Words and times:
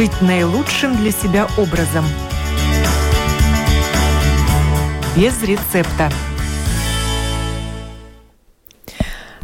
жить 0.00 0.22
наилучшим 0.22 0.96
для 0.96 1.10
себя 1.10 1.46
образом. 1.58 2.06
Без 5.14 5.42
рецепта. 5.42 6.10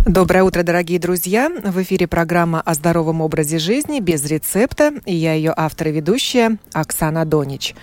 Доброе 0.06 0.44
утро, 0.44 0.62
дорогие 0.62 0.98
друзья! 0.98 1.50
В 1.50 1.82
эфире 1.82 2.06
программа 2.06 2.62
о 2.62 2.72
здоровом 2.72 3.20
образе 3.20 3.58
жизни 3.58 4.00
без 4.00 4.24
рецепта. 4.24 4.94
И 5.04 5.14
я 5.14 5.34
ее 5.34 5.52
автор 5.54 5.88
и 5.88 5.92
ведущая 5.92 6.56
Оксана 6.72 7.26
Донич. 7.26 7.74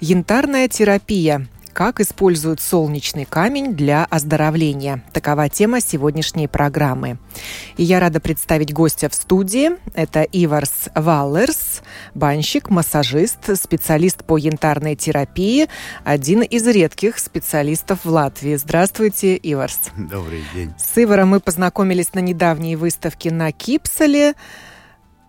Янтарная 0.00 0.68
терапия 0.68 1.46
как 1.72 2.00
используют 2.00 2.60
солнечный 2.60 3.24
камень 3.24 3.74
для 3.74 4.04
оздоровления? 4.04 5.02
Такова 5.12 5.48
тема 5.48 5.80
сегодняшней 5.80 6.48
программы. 6.48 7.18
И 7.76 7.82
я 7.82 7.98
рада 8.00 8.20
представить 8.20 8.72
гостя 8.72 9.08
в 9.08 9.14
студии. 9.14 9.70
Это 9.94 10.22
Иварс 10.22 10.90
Валлерс, 10.94 11.82
банщик, 12.14 12.70
массажист, 12.70 13.56
специалист 13.56 14.24
по 14.24 14.36
янтарной 14.36 14.96
терапии, 14.96 15.68
один 16.04 16.42
из 16.42 16.66
редких 16.66 17.18
специалистов 17.18 18.04
в 18.04 18.10
Латвии. 18.10 18.56
Здравствуйте, 18.56 19.38
Иварс. 19.42 19.80
Добрый 19.96 20.44
день. 20.54 20.72
С 20.78 21.02
Иваром 21.02 21.28
мы 21.30 21.40
познакомились 21.40 22.12
на 22.14 22.20
недавней 22.20 22.76
выставке 22.76 23.30
на 23.30 23.50
Кипсале. 23.52 24.34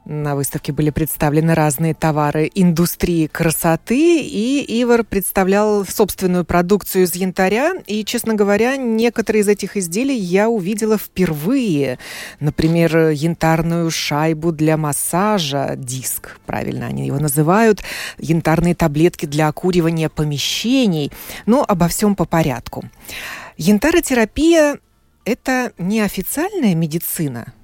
На 0.05 0.35
выставке 0.35 0.73
были 0.73 0.89
представлены 0.89 1.55
разные 1.55 1.93
товары 1.93 2.51
индустрии 2.53 3.27
красоты, 3.27 4.19
и 4.19 4.65
Ивар 4.81 5.05
представлял 5.05 5.85
собственную 5.85 6.43
продукцию 6.43 7.05
из 7.05 7.15
янтаря. 7.15 7.75
И, 7.87 8.03
честно 8.03 8.33
говоря, 8.33 8.75
некоторые 8.75 9.43
из 9.43 9.47
этих 9.47 9.77
изделий 9.77 10.17
я 10.17 10.49
увидела 10.49 10.97
впервые. 10.97 11.99
Например, 12.41 13.11
янтарную 13.11 13.89
шайбу 13.91 14.51
для 14.51 14.75
массажа, 14.75 15.75
диск, 15.77 16.37
правильно 16.45 16.87
они 16.87 17.07
его 17.07 17.19
называют, 17.19 17.81
янтарные 18.17 18.75
таблетки 18.75 19.25
для 19.25 19.47
окуривания 19.47 20.09
помещений. 20.09 21.13
Но 21.45 21.63
обо 21.65 21.87
всем 21.87 22.15
по 22.15 22.25
порядку. 22.25 22.83
Янтаротерапия– 23.55 24.79
это 25.25 25.71
неофициальная 25.77 26.75
медицина– 26.75 27.53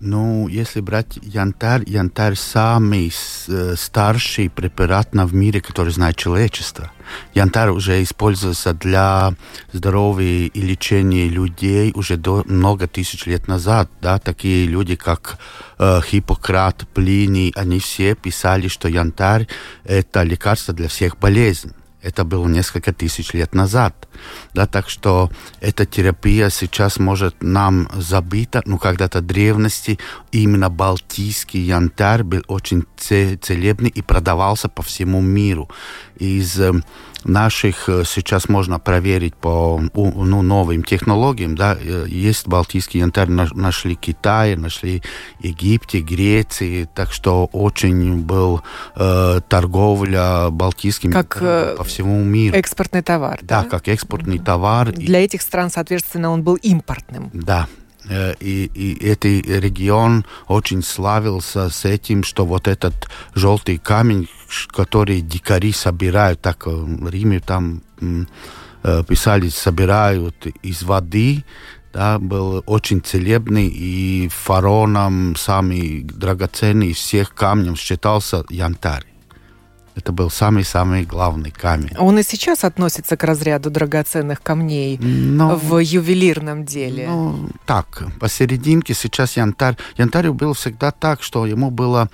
ну, 0.00 0.46
если 0.48 0.80
брать 0.80 1.18
янтарь, 1.22 1.82
янтарь 1.86 2.34
самый 2.34 3.12
э, 3.48 3.74
старший 3.76 4.50
препарат 4.50 5.08
в 5.12 5.34
мире, 5.34 5.60
который 5.60 5.92
знает 5.92 6.16
человечество. 6.16 6.92
Янтарь 7.34 7.70
уже 7.70 8.02
используется 8.02 8.74
для 8.74 9.34
здоровья 9.72 10.46
и 10.46 10.60
лечения 10.60 11.28
людей 11.28 11.92
уже 11.94 12.16
до 12.16 12.44
много 12.46 12.86
тысяч 12.86 13.26
лет 13.26 13.48
назад. 13.48 13.90
Да? 14.02 14.18
Такие 14.18 14.66
люди, 14.66 14.96
как 14.96 15.38
э, 15.78 16.00
Хиппократ, 16.04 16.86
Плиний, 16.92 17.52
они 17.56 17.78
все 17.78 18.14
писали, 18.14 18.68
что 18.68 18.88
янтарь– 18.88 19.48
это 19.84 20.22
лекарство 20.24 20.74
для 20.74 20.88
всех 20.88 21.18
болезней. 21.18 21.72
Это 22.06 22.24
было 22.24 22.46
несколько 22.46 22.92
тысяч 22.92 23.34
лет 23.34 23.52
назад. 23.52 24.08
Да, 24.54 24.66
так 24.68 24.88
что 24.88 25.28
эта 25.60 25.86
терапия 25.86 26.50
сейчас 26.50 26.98
может 26.98 27.42
нам 27.42 27.88
забыта, 27.94 28.62
но 28.64 28.78
когда-то 28.78 29.20
древности 29.20 29.98
именно 30.30 30.70
балтийский 30.70 31.60
янтарь 31.60 32.22
был 32.22 32.44
очень 32.46 32.84
целебный 32.96 33.90
и 33.90 34.02
продавался 34.02 34.68
по 34.68 34.82
всему 34.82 35.20
миру. 35.20 35.68
Из 36.14 36.60
э, 36.60 36.74
наших 37.26 37.88
э, 37.88 38.04
сейчас 38.04 38.48
можно 38.48 38.78
проверить 38.78 39.34
по 39.34 39.80
ну, 39.94 40.42
новым 40.42 40.82
технологиям, 40.82 41.56
да, 41.56 41.76
э, 41.78 42.06
есть 42.08 42.46
балтийский 42.46 43.00
янтарь, 43.00 43.28
нашли 43.28 43.94
Китай, 43.94 44.56
нашли 44.56 45.02
Египте, 45.40 46.00
Греции, 46.00 46.88
так 46.94 47.12
что 47.12 47.46
очень 47.52 48.20
был 48.20 48.62
э, 48.94 49.40
торговля 49.48 50.50
балтийским 50.50 51.12
как, 51.12 51.38
по 51.76 51.84
всему 51.84 52.22
миру. 52.22 52.56
Экспортный 52.56 53.02
товар. 53.02 53.38
Да, 53.42 53.62
да? 53.62 53.68
как 53.68 53.88
экспортный 53.88 54.38
товар. 54.38 54.92
Для 54.92 55.24
этих 55.24 55.42
стран, 55.42 55.70
соответственно, 55.70 56.30
он 56.30 56.42
был 56.42 56.54
импортным. 56.56 57.30
Да, 57.32 57.68
и, 58.08 58.70
и 58.72 59.04
этот 59.04 59.24
регион 59.24 60.24
очень 60.46 60.82
славился 60.82 61.70
с 61.70 61.84
этим, 61.84 62.22
что 62.22 62.46
вот 62.46 62.68
этот 62.68 63.08
желтый 63.34 63.78
камень, 63.78 64.28
который 64.68 65.20
дикари 65.20 65.72
собирают, 65.72 66.40
так 66.40 66.66
в 66.66 67.08
Риме 67.08 67.40
там 67.40 67.82
э, 68.00 69.04
писали, 69.04 69.48
собирают 69.48 70.46
из 70.62 70.82
воды, 70.82 71.44
да, 71.92 72.18
был 72.18 72.62
очень 72.66 73.00
целебный 73.00 73.68
и 73.68 74.28
фароном 74.28 75.34
самый 75.36 76.02
драгоценный 76.02 76.88
из 76.88 76.98
всех 76.98 77.34
камней 77.34 77.74
считался 77.74 78.44
янтарь. 78.50 79.06
Это 79.96 80.12
был 80.12 80.28
самый-самый 80.28 81.04
главный 81.04 81.50
камень. 81.50 81.96
Он 81.98 82.18
и 82.18 82.22
сейчас 82.22 82.64
относится 82.64 83.16
к 83.16 83.24
разряду 83.24 83.70
драгоценных 83.70 84.42
камней 84.42 84.98
Но, 84.98 85.56
в 85.56 85.78
ювелирном 85.78 86.66
деле. 86.66 87.06
Ну, 87.08 87.48
так, 87.64 88.02
посерединке 88.20 88.92
сейчас 88.92 89.38
янтарь. 89.38 89.78
Янтарь 89.96 90.30
был 90.32 90.52
всегда 90.52 90.90
так, 90.90 91.22
что 91.22 91.46
ему 91.46 91.70
было 91.70 92.10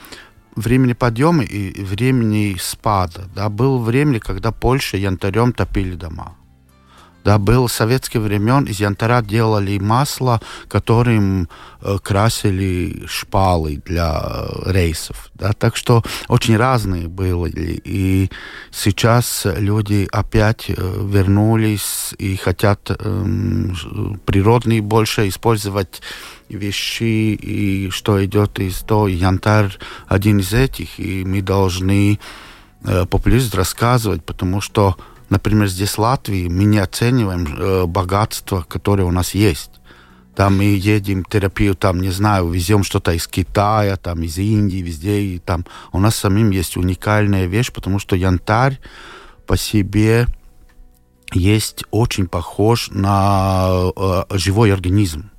времени 0.56 0.94
подъема 0.94 1.44
и 1.44 1.82
времени 1.82 2.56
спада. 2.58 3.28
Да, 3.34 3.48
было 3.48 3.78
время, 3.78 4.20
когда 4.20 4.52
Польша 4.52 4.96
янтарем 4.96 5.52
топили 5.52 5.94
дома. 5.94 6.34
Да, 7.24 7.38
был 7.38 7.68
советские 7.68 8.20
времен, 8.20 8.64
из 8.64 8.80
янтаря 8.80 9.22
делали 9.22 9.78
масло, 9.78 10.40
которым 10.68 11.48
э, 11.80 11.98
красили 12.02 13.04
шпалы 13.06 13.80
для 13.84 14.20
э, 14.24 14.72
рейсов. 14.72 15.30
Да, 15.34 15.52
так 15.52 15.76
что 15.76 16.02
очень 16.28 16.56
разные 16.56 17.08
были. 17.08 17.80
И 17.84 18.30
сейчас 18.72 19.46
люди 19.46 20.08
опять 20.10 20.66
э, 20.68 20.74
вернулись 20.76 22.14
и 22.18 22.34
хотят 22.36 22.90
э, 22.90 23.24
природные 24.26 24.82
больше 24.82 25.28
использовать 25.28 26.02
вещи, 26.48 27.34
и 27.34 27.90
что 27.90 28.24
идет 28.24 28.58
из 28.58 28.80
того, 28.80 29.08
янтарь 29.08 29.78
один 30.08 30.40
из 30.40 30.52
этих, 30.52 30.98
и 30.98 31.24
мы 31.24 31.40
должны 31.40 32.18
э, 32.84 33.06
популяризировать, 33.06 33.58
рассказывать, 33.58 34.24
потому 34.24 34.60
что 34.60 34.96
Например, 35.32 35.66
здесь 35.66 35.92
в 35.92 35.98
Латвии 35.98 36.46
мы 36.46 36.64
не 36.64 36.76
оцениваем 36.76 37.46
э, 37.46 37.86
богатство, 37.86 38.66
которое 38.68 39.04
у 39.04 39.10
нас 39.10 39.34
есть. 39.34 39.70
Там 40.36 40.58
мы 40.58 40.64
едем 40.64 41.24
терапию, 41.24 41.74
там, 41.74 42.02
не 42.02 42.10
знаю, 42.10 42.50
везем 42.50 42.84
что-то 42.84 43.12
из 43.12 43.26
Китая, 43.26 43.96
там, 43.96 44.22
из 44.24 44.36
Индии, 44.36 44.82
везде. 44.82 45.22
И 45.22 45.38
там 45.38 45.64
у 45.90 46.00
нас 46.00 46.16
самим 46.16 46.50
есть 46.50 46.76
уникальная 46.76 47.46
вещь, 47.46 47.72
потому 47.72 47.98
что 47.98 48.14
янтарь 48.14 48.78
по 49.46 49.56
себе 49.56 50.26
есть 51.32 51.84
очень 51.90 52.26
похож 52.26 52.90
на 52.90 53.90
э, 53.96 54.24
живой 54.32 54.70
организм, 54.70 55.30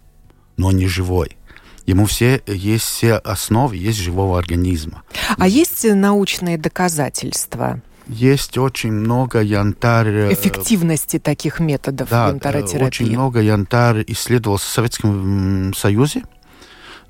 но 0.58 0.72
не 0.72 0.88
живой. 0.88 1.38
Ему 1.86 2.08
все 2.08 2.42
есть 2.48 2.86
все 2.86 3.18
основы, 3.18 3.76
есть 3.76 4.00
живого 4.00 4.40
организма. 4.40 5.04
А 5.38 5.48
есть 5.48 5.86
научные 5.86 6.58
доказательства? 6.58 7.80
Есть 8.08 8.58
очень 8.58 8.92
много 8.92 9.42
янтарь... 9.42 10.08
Э, 10.08 10.34
Эффективности 10.34 11.20
таких 11.20 11.60
методов 11.60 12.10
да, 12.10 12.30
янтаротерапии. 12.30 12.86
очень 12.86 13.12
много 13.12 13.40
янтарь 13.40 14.04
исследовался 14.08 14.66
в 14.66 14.70
Советском 14.70 15.74
Союзе, 15.74 16.24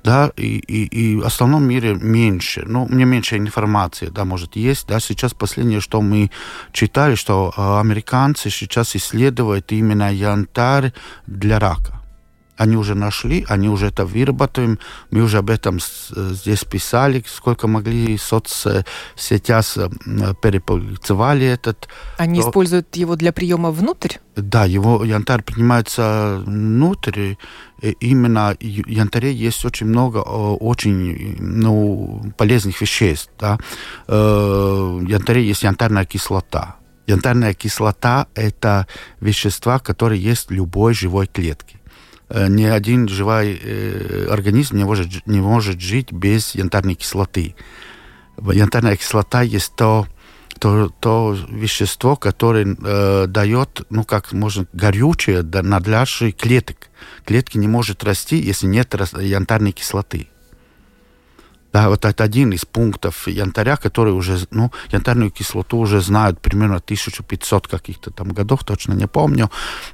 да, 0.04 0.30
и, 0.36 0.58
и, 0.58 0.84
и 0.84 1.16
в 1.16 1.24
основном 1.24 1.64
мире 1.64 1.94
меньше. 1.94 2.62
Ну, 2.66 2.86
мне 2.86 3.06
меньше 3.06 3.38
информации, 3.38 4.08
да, 4.08 4.24
может, 4.24 4.54
есть. 4.54 4.86
Да, 4.86 5.00
сейчас 5.00 5.32
последнее, 5.32 5.80
что 5.80 6.02
мы 6.02 6.30
читали, 6.72 7.14
что 7.14 7.52
э, 7.56 7.80
американцы 7.80 8.50
сейчас 8.50 8.94
исследуют 8.94 9.72
именно 9.72 10.12
янтарь 10.12 10.92
для 11.26 11.58
рака. 11.58 12.03
Они 12.56 12.76
уже 12.76 12.94
нашли, 12.94 13.44
они 13.48 13.68
уже 13.68 13.86
это 13.86 14.04
выработаем. 14.04 14.78
Мы 15.10 15.22
уже 15.22 15.38
об 15.38 15.50
этом 15.50 15.78
здесь 16.10 16.64
писали, 16.64 17.24
сколько 17.26 17.66
могли 17.66 18.16
соцсетях 18.16 18.84
перепубликовали 20.40 21.46
этот. 21.46 21.88
Они 22.18 22.40
то... 22.40 22.48
используют 22.48 22.94
его 22.96 23.16
для 23.16 23.32
приема 23.32 23.70
внутрь? 23.70 24.18
Да, 24.36 24.64
его 24.64 25.04
янтарь 25.04 25.42
принимается 25.42 26.42
внутрь. 26.46 27.34
И 27.82 27.90
именно 28.00 28.56
в 28.60 28.62
янтаре 28.62 29.32
есть 29.32 29.64
очень 29.64 29.86
много 29.86 30.18
очень 30.18 31.36
ну, 31.40 32.32
полезных 32.36 32.80
веществ. 32.80 33.30
Да. 33.38 33.58
Э, 34.06 34.98
в 35.02 35.06
янтаре 35.06 35.46
есть 35.46 35.64
янтарная 35.64 36.04
кислота. 36.04 36.76
Янтарная 37.06 37.52
кислота– 37.52 38.28
это 38.34 38.86
вещества, 39.20 39.78
которые 39.78 40.22
есть 40.22 40.48
в 40.48 40.52
любой 40.52 40.94
живой 40.94 41.26
клетке. 41.26 41.78
Э, 42.28 42.48
ни 42.48 42.64
один 42.64 43.08
живой 43.08 43.60
э, 43.62 44.26
организм 44.30 44.76
не 44.76 44.84
может, 44.84 45.26
не 45.26 45.40
может 45.40 45.80
жить 45.80 46.12
без 46.12 46.54
янтарной 46.54 46.94
кислоты. 46.94 47.54
Янтарная 48.40 48.96
кислота 48.96 49.42
есть 49.42 49.74
то, 49.76 50.06
то, 50.58 50.88
то 51.00 51.36
вещество, 51.48 52.16
которое 52.16 52.66
э, 52.66 53.26
дает, 53.28 53.82
ну, 53.90 54.04
как 54.04 54.32
можно, 54.32 54.66
горючее 54.72 55.42
на 55.42 55.80
наших 55.80 56.36
клеток. 56.36 56.88
Клетки 57.24 57.58
не 57.58 57.68
может 57.68 58.02
расти, 58.04 58.36
если 58.36 58.66
нет 58.66 58.94
янтарной 59.20 59.72
кислоты. 59.72 60.28
Да, 61.74 61.88
вот 61.88 62.04
это 62.04 62.22
один 62.22 62.52
из 62.52 62.64
пунктов 62.64 63.26
янтаря, 63.26 63.76
который 63.76 64.12
уже, 64.12 64.38
ну, 64.52 64.70
янтарную 64.92 65.32
кислоту 65.32 65.78
уже 65.78 66.00
знают 66.00 66.40
примерно 66.40 66.76
1500 66.76 67.66
каких-то 67.66 68.12
там 68.12 68.28
годов, 68.28 68.62
точно 68.62 68.92
не 68.92 69.08
помню. 69.08 69.50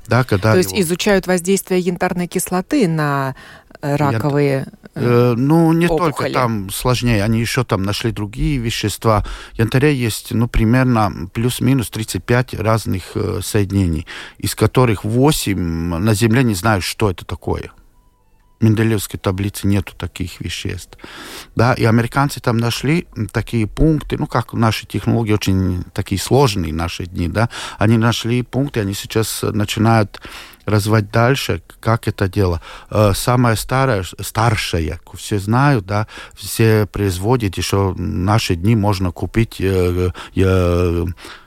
Да, 0.07 0.25
когда 0.25 0.53
То 0.53 0.59
есть 0.59 0.73
его... 0.73 0.83
изучают 0.83 1.27
воздействие 1.27 1.81
янтарной 1.81 2.27
кислоты 2.27 2.87
на 2.87 3.35
э, 3.81 3.97
раковые 3.97 4.67
э, 4.95 5.35
Ну, 5.39 5.73
не 5.73 5.87
опухоли. 5.87 6.13
только 6.13 6.31
там 6.35 6.69
сложнее, 6.69 7.25
они 7.25 7.41
еще 7.41 7.65
там 7.65 7.83
нашли 7.83 8.13
другие 8.13 8.59
вещества. 8.59 9.25
Янтаря 9.55 9.89
есть, 9.89 10.35
ну, 10.35 10.49
примерно 10.49 11.31
плюс-минус 11.33 11.89
35 11.89 12.61
разных 12.61 13.05
э, 13.15 13.41
соединений, 13.43 14.07
из 14.37 14.55
которых 14.55 15.05
8 15.05 15.59
на 15.59 16.13
Земле 16.13 16.43
не 16.43 16.55
знают, 16.55 16.85
что 16.85 17.11
это 17.11 17.25
такое. 17.25 17.71
Менделеевской 18.61 19.19
таблице 19.19 19.67
нету 19.67 19.95
таких 19.97 20.41
веществ. 20.41 20.99
Да, 21.57 21.73
и 21.75 21.85
американцы 21.85 22.41
там 22.41 22.59
нашли 22.59 23.07
такие 23.33 23.67
пункты, 23.67 24.17
ну, 24.19 24.27
как 24.27 24.53
наши 24.53 24.87
технологии 24.87 25.33
очень 25.33 25.85
такие 25.93 26.21
сложные 26.21 26.73
наши 26.73 27.07
дни, 27.07 27.29
да, 27.29 27.49
они 27.79 27.97
нашли 27.97 28.43
пункты, 28.43 28.81
они 28.81 28.95
сейчас 28.95 29.43
начинают 29.43 30.21
развивать 30.67 31.11
дальше, 31.11 31.63
как 31.81 32.07
это 32.07 32.29
дело. 32.29 32.61
Э, 32.91 33.13
самое 33.15 33.57
старое, 33.57 34.05
старшее, 34.21 35.01
все 35.15 35.39
знают, 35.39 35.87
да, 35.87 36.07
все 36.35 36.87
производят, 36.87 37.57
еще 37.57 37.93
в 37.93 38.01
наши 38.01 38.55
дни 38.55 38.77
можно 38.77 39.11
купить 39.11 39.61
э, 39.61 40.11
э, 40.37 41.07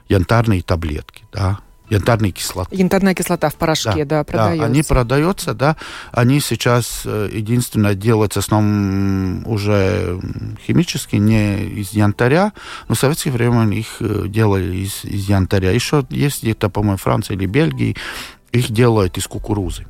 янтарные 0.10 0.62
таблетки, 0.62 1.26
да, 1.32 1.60
янтарной 1.90 2.32
кислоты. 2.32 2.76
Янтарная 2.76 3.14
кислота 3.14 3.50
в 3.50 3.56
порошке, 3.56 4.06
да, 4.06 4.20
да 4.20 4.24
продается. 4.24 4.60
Да, 4.60 4.66
они 4.66 4.84
продаются, 4.84 5.54
да. 5.54 5.76
Они 6.12 6.40
сейчас 6.40 7.04
э, 7.06 7.30
единственное 7.32 7.96
делают 7.96 8.34
в 8.34 8.38
основном 8.38 9.46
уже 9.48 10.20
химически, 10.66 11.18
не 11.18 11.66
из 11.66 11.92
янтаря, 11.92 12.54
но 12.88 12.96
в 12.96 13.00
советское 13.00 13.32
время 13.32 13.68
их 13.76 13.98
э, 14.00 14.26
делали 14.28 14.78
из, 14.78 15.04
из 15.04 15.30
янтаря. 15.30 15.72
Еще 15.72 16.06
есть 16.10 16.44
где-то, 16.44 16.70
по-моему, 16.70 16.98
Франция 16.98 17.36
или 17.36 17.46
Бельгии, 17.46 17.96
их 18.52 18.72
делают 18.72 19.18
из 19.18 19.28
кукурузы. 19.28 19.86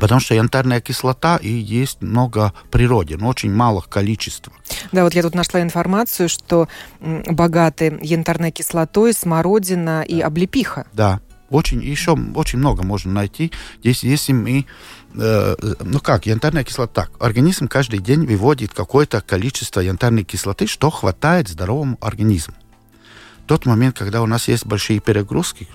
Потому 0.00 0.20
что 0.20 0.34
янтарная 0.34 0.80
кислота 0.80 1.36
и 1.36 1.50
есть 1.50 2.02
много 2.02 2.52
в 2.66 2.68
природе, 2.68 3.16
но 3.16 3.28
очень 3.28 3.52
малых 3.52 3.88
количеств. 3.88 4.50
Да, 4.92 5.04
вот 5.04 5.14
я 5.14 5.22
тут 5.22 5.34
нашла 5.34 5.60
информацию, 5.62 6.28
что 6.28 6.68
богаты 7.00 7.98
янтарной 8.02 8.50
кислотой 8.50 9.12
смородина 9.12 10.02
и 10.02 10.20
облепиха. 10.20 10.86
Да, 10.92 11.20
очень, 11.50 11.82
еще 11.82 12.16
очень 12.34 12.58
много 12.58 12.82
можно 12.82 13.12
найти. 13.12 13.52
Здесь, 13.80 14.02
если 14.02 14.32
мы 14.32 14.66
э, 15.14 15.56
ну 15.80 16.00
как, 16.00 16.26
янтарная 16.26 16.64
кислота. 16.64 17.02
Так, 17.02 17.10
организм 17.20 17.68
каждый 17.68 18.00
день 18.00 18.26
выводит 18.26 18.74
какое-то 18.74 19.20
количество 19.20 19.80
янтарной 19.80 20.24
кислоты, 20.24 20.66
что 20.66 20.90
хватает 20.90 21.48
здоровому 21.48 21.96
организму 22.00 22.54
тот 23.48 23.66
момент, 23.66 23.98
когда 23.98 24.22
у 24.22 24.26
нас 24.26 24.46
есть 24.48 24.66
большие 24.66 25.00
перегрузки, 25.00 25.66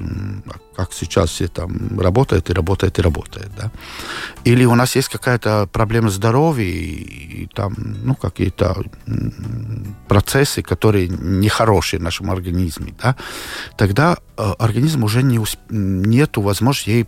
как 0.75 0.93
сейчас 0.93 1.31
все 1.31 1.47
там 1.47 1.99
работают 1.99 2.49
и 2.49 2.53
работают 2.53 2.99
и 2.99 3.01
работают, 3.01 3.51
да, 3.57 3.71
или 4.45 4.63
у 4.65 4.75
нас 4.75 4.95
есть 4.95 5.09
какая-то 5.09 5.67
проблема 5.71 6.09
здоровья 6.09 6.65
и, 6.65 7.47
там, 7.53 7.73
ну, 7.77 8.15
какие-то 8.15 8.77
процессы, 10.07 10.61
которые 10.61 11.09
нехорошие 11.09 11.99
в 11.99 12.03
нашем 12.03 12.31
организме, 12.31 12.93
да, 13.01 13.15
тогда 13.77 14.17
э, 14.37 14.53
организм 14.59 15.03
уже 15.03 15.23
не 15.23 15.39
усп... 15.39 15.59
нету 15.69 16.41
возможности 16.41 16.89
ей 16.89 17.07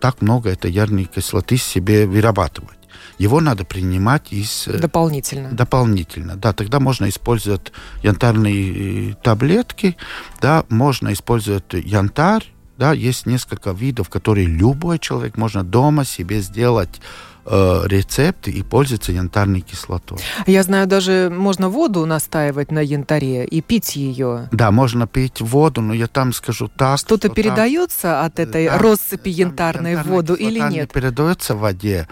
так 0.00 0.20
много 0.20 0.50
этой 0.50 0.70
ярной 0.70 1.04
кислоты 1.04 1.56
себе 1.56 2.06
вырабатывать 2.06 2.81
его 3.18 3.40
надо 3.40 3.64
принимать 3.64 4.32
из... 4.32 4.68
Э, 4.68 4.78
дополнительно. 4.78 5.50
Дополнительно, 5.50 6.36
да. 6.36 6.52
Тогда 6.52 6.80
можно 6.80 7.08
использовать 7.08 7.72
янтарные 8.02 9.10
э, 9.10 9.14
таблетки, 9.22 9.96
да, 10.40 10.64
можно 10.68 11.12
использовать 11.12 11.72
янтарь, 11.72 12.52
да, 12.78 12.92
есть 12.92 13.26
несколько 13.26 13.70
видов, 13.70 14.08
которые 14.08 14.46
любой 14.46 14.98
человек 14.98 15.36
можно 15.36 15.62
дома 15.62 16.04
себе 16.04 16.40
сделать 16.40 17.00
э, 17.44 17.82
рецепт 17.86 18.48
и 18.48 18.62
пользоваться 18.62 19.12
янтарной 19.12 19.60
кислотой. 19.60 20.18
Я 20.46 20.62
знаю, 20.62 20.86
даже 20.86 21.30
можно 21.32 21.68
воду 21.68 22.06
настаивать 22.06 22.70
на 22.70 22.80
янтаре 22.80 23.44
и 23.44 23.60
пить 23.60 23.96
ее. 23.96 24.48
Да, 24.52 24.70
можно 24.70 25.06
пить 25.06 25.40
воду, 25.40 25.80
но 25.80 25.94
я 25.94 26.06
там 26.06 26.32
скажу 26.32 26.68
так. 26.68 26.98
Что-то 26.98 27.28
что 27.28 27.34
передается 27.34 28.02
там, 28.02 28.26
от 28.26 28.38
этой 28.38 28.66
да, 28.66 28.78
россыпи 28.78 29.28
янтарной 29.28 29.96
в 29.96 30.04
воду 30.04 30.34
или 30.34 30.58
нет? 30.58 30.72
Не 30.72 31.00
передается 31.00 31.54
в 31.54 31.60
воде. 31.60 32.08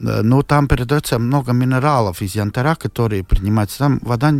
Э, 0.00 0.22
но 0.22 0.42
там 0.42 0.68
передается 0.68 1.18
много 1.18 1.52
минералов 1.52 2.22
из 2.22 2.34
янтаря, 2.34 2.74
которые 2.74 3.24
принимаются. 3.24 3.78
Там 3.78 3.98
вода 4.02 4.32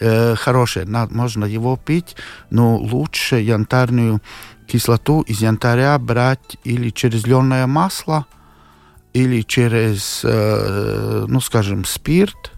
э, 0.00 0.34
хорошая, 0.36 0.86
можно 1.10 1.44
его 1.44 1.76
пить, 1.76 2.16
но 2.50 2.76
лучше 2.76 3.36
янтарную 3.36 4.20
кислоту 4.66 5.22
из 5.22 5.42
янтаря 5.42 5.98
брать 5.98 6.56
или 6.64 6.90
через 6.90 7.26
льняное 7.26 7.66
масло, 7.66 8.26
или 9.12 9.42
через, 9.42 10.22
э, 10.24 11.26
ну, 11.28 11.40
скажем, 11.40 11.84
спирт, 11.84 12.52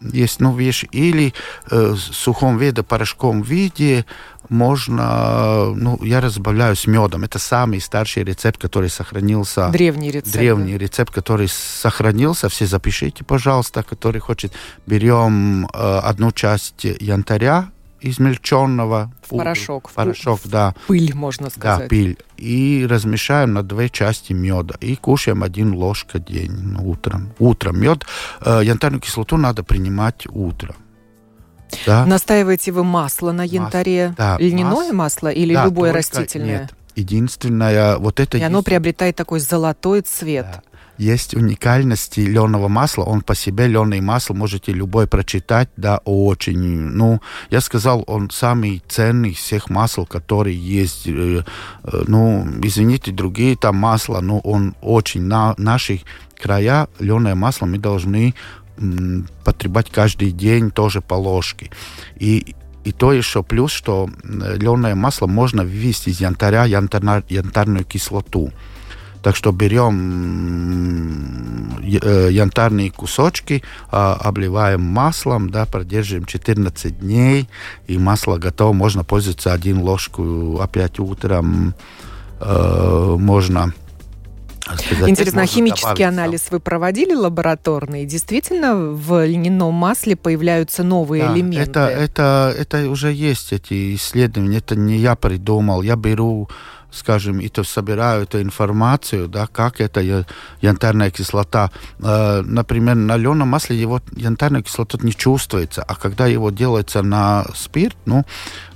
есть 0.00 0.40
ну, 0.40 0.54
вещи, 0.54 0.88
или 0.92 1.32
э, 1.70 1.92
в 1.92 1.98
сухом 1.98 2.58
виде, 2.58 2.82
порошком 2.82 3.42
виде, 3.42 4.04
можно, 4.48 5.72
ну, 5.74 5.98
я 6.02 6.20
разбавляю 6.20 6.76
с 6.76 6.86
медом. 6.86 7.24
Это 7.24 7.38
самый 7.38 7.80
старший 7.80 8.24
рецепт, 8.24 8.60
который 8.60 8.90
сохранился. 8.90 9.68
Древний 9.70 10.10
рецепт. 10.10 10.32
Древний 10.32 10.72
да? 10.72 10.78
рецепт, 10.78 11.12
который 11.12 11.48
сохранился. 11.48 12.48
Все 12.48 12.66
запишите, 12.66 13.24
пожалуйста, 13.24 13.82
который 13.82 14.20
хочет. 14.20 14.52
Берем 14.86 15.66
э, 15.66 15.98
одну 16.02 16.32
часть 16.32 16.84
янтаря, 16.84 17.70
измельченного. 18.10 19.12
В 19.22 19.36
порошок. 19.36 19.88
В 19.88 19.92
порошок, 19.94 20.40
в, 20.44 20.48
да. 20.48 20.74
Пыль, 20.86 21.14
можно 21.14 21.50
сказать. 21.50 21.80
Да, 21.80 21.88
пыль. 21.88 22.18
И 22.36 22.86
размешаем 22.88 23.54
на 23.54 23.62
две 23.62 23.88
части 23.88 24.32
меда. 24.32 24.76
И 24.80 24.96
кушаем 24.96 25.42
один 25.42 25.74
ложка 25.74 26.18
день 26.18 26.52
ну, 26.52 26.88
утром. 26.88 27.32
Утром 27.38 27.80
мед. 27.80 28.06
Э, 28.40 28.60
янтарную 28.62 29.00
кислоту 29.00 29.36
надо 29.36 29.62
принимать 29.62 30.26
утром. 30.28 30.76
Да. 31.84 32.06
Настаиваете 32.06 32.72
вы 32.72 32.84
масло 32.84 33.32
на 33.32 33.42
янтаре? 33.42 34.08
Масло, 34.08 34.16
да, 34.16 34.36
Льняное 34.38 34.72
масло, 34.72 34.92
масло 34.92 35.28
или 35.28 35.54
да, 35.54 35.64
любое 35.64 35.92
растительное? 35.92 36.60
Нет. 36.60 36.74
Единственное, 36.94 37.98
вот 37.98 38.20
это... 38.20 38.38
И 38.38 38.42
оно 38.42 38.62
приобретает 38.62 39.16
такой 39.16 39.40
золотой 39.40 40.00
цвет. 40.00 40.46
Да 40.46 40.62
есть 40.98 41.34
уникальности 41.34 42.20
льняного 42.20 42.68
масла. 42.68 43.04
Он 43.04 43.20
по 43.20 43.34
себе 43.34 43.66
льняное 43.66 44.02
масло 44.02 44.34
можете 44.34 44.72
любой 44.72 45.06
прочитать, 45.06 45.68
да, 45.76 45.98
очень. 46.04 46.58
Ну, 46.58 47.20
я 47.50 47.60
сказал, 47.60 48.04
он 48.06 48.30
самый 48.30 48.82
ценный 48.88 49.30
из 49.30 49.38
всех 49.38 49.70
масел, 49.70 50.06
которые 50.06 50.56
есть. 50.56 51.06
Э, 51.06 51.44
э, 51.84 52.04
ну, 52.06 52.46
извините, 52.62 53.12
другие 53.12 53.56
там 53.56 53.76
масла, 53.76 54.20
но 54.20 54.38
он 54.40 54.74
очень 54.80 55.22
на 55.22 55.54
наших 55.58 56.00
края 56.40 56.88
льняное 56.98 57.34
масло 57.34 57.66
мы 57.66 57.78
должны 57.78 58.34
потреблять 59.44 59.90
каждый 59.90 60.32
день 60.32 60.70
тоже 60.70 61.00
по 61.00 61.14
ложке. 61.14 61.70
И 62.16 62.54
и 62.86 62.92
то 62.92 63.12
еще 63.12 63.42
плюс, 63.42 63.72
что 63.72 64.08
льняное 64.22 64.94
масло 64.94 65.26
можно 65.26 65.64
вывести 65.64 66.10
из 66.10 66.20
янтаря 66.20 66.66
янтарную 66.66 67.84
кислоту. 67.84 68.52
Так 69.26 69.34
что 69.34 69.50
берем 69.50 69.82
э, 71.82 72.28
янтарные 72.30 72.92
кусочки, 72.92 73.64
а, 73.90 74.14
обливаем 74.14 74.82
маслом, 74.82 75.50
да, 75.50 75.66
продержим 75.66 76.26
14 76.26 77.00
дней, 77.00 77.48
и 77.88 77.98
масло 77.98 78.36
готово. 78.38 78.72
Можно 78.72 79.02
пользоваться 79.02 79.52
один 79.52 79.80
ложку 79.80 80.60
опять 80.60 81.00
утром. 81.00 81.74
Э, 82.38 83.16
можно 83.18 83.74
Сказать, 84.74 85.10
Интересно, 85.10 85.42
а 85.42 85.46
химический 85.46 86.04
анализ 86.04 86.42
сам. 86.42 86.48
вы 86.52 86.60
проводили 86.60 87.14
лабораторный? 87.14 88.04
Действительно, 88.04 88.74
в 88.74 89.24
льняном 89.24 89.74
масле 89.74 90.16
появляются 90.16 90.82
новые 90.82 91.24
да, 91.24 91.34
элементы? 91.34 91.70
Это, 91.70 91.80
это, 91.88 92.54
это 92.56 92.90
уже 92.90 93.12
есть, 93.12 93.52
эти 93.52 93.94
исследования. 93.94 94.58
Это 94.58 94.74
не 94.74 94.96
я 94.96 95.14
придумал. 95.14 95.82
Я 95.82 95.94
беру 95.94 96.48
скажем, 96.96 97.40
и 97.40 97.48
то 97.48 97.64
собираю 97.64 98.22
эту 98.22 98.40
информацию, 98.40 99.28
да, 99.28 99.46
как 99.46 99.80
это 99.80 100.26
янтарная 100.60 101.10
кислота. 101.10 101.70
Э, 102.00 102.42
например, 102.42 102.94
на 102.94 103.16
льняном 103.16 103.48
масле 103.48 103.80
его 103.80 104.00
янтарная 104.16 104.62
кислота 104.62 104.98
не 105.02 105.12
чувствуется, 105.12 105.82
а 105.82 105.94
когда 105.94 106.26
его 106.26 106.50
делается 106.50 107.02
на 107.02 107.44
спирт, 107.54 107.96
ну, 108.06 108.24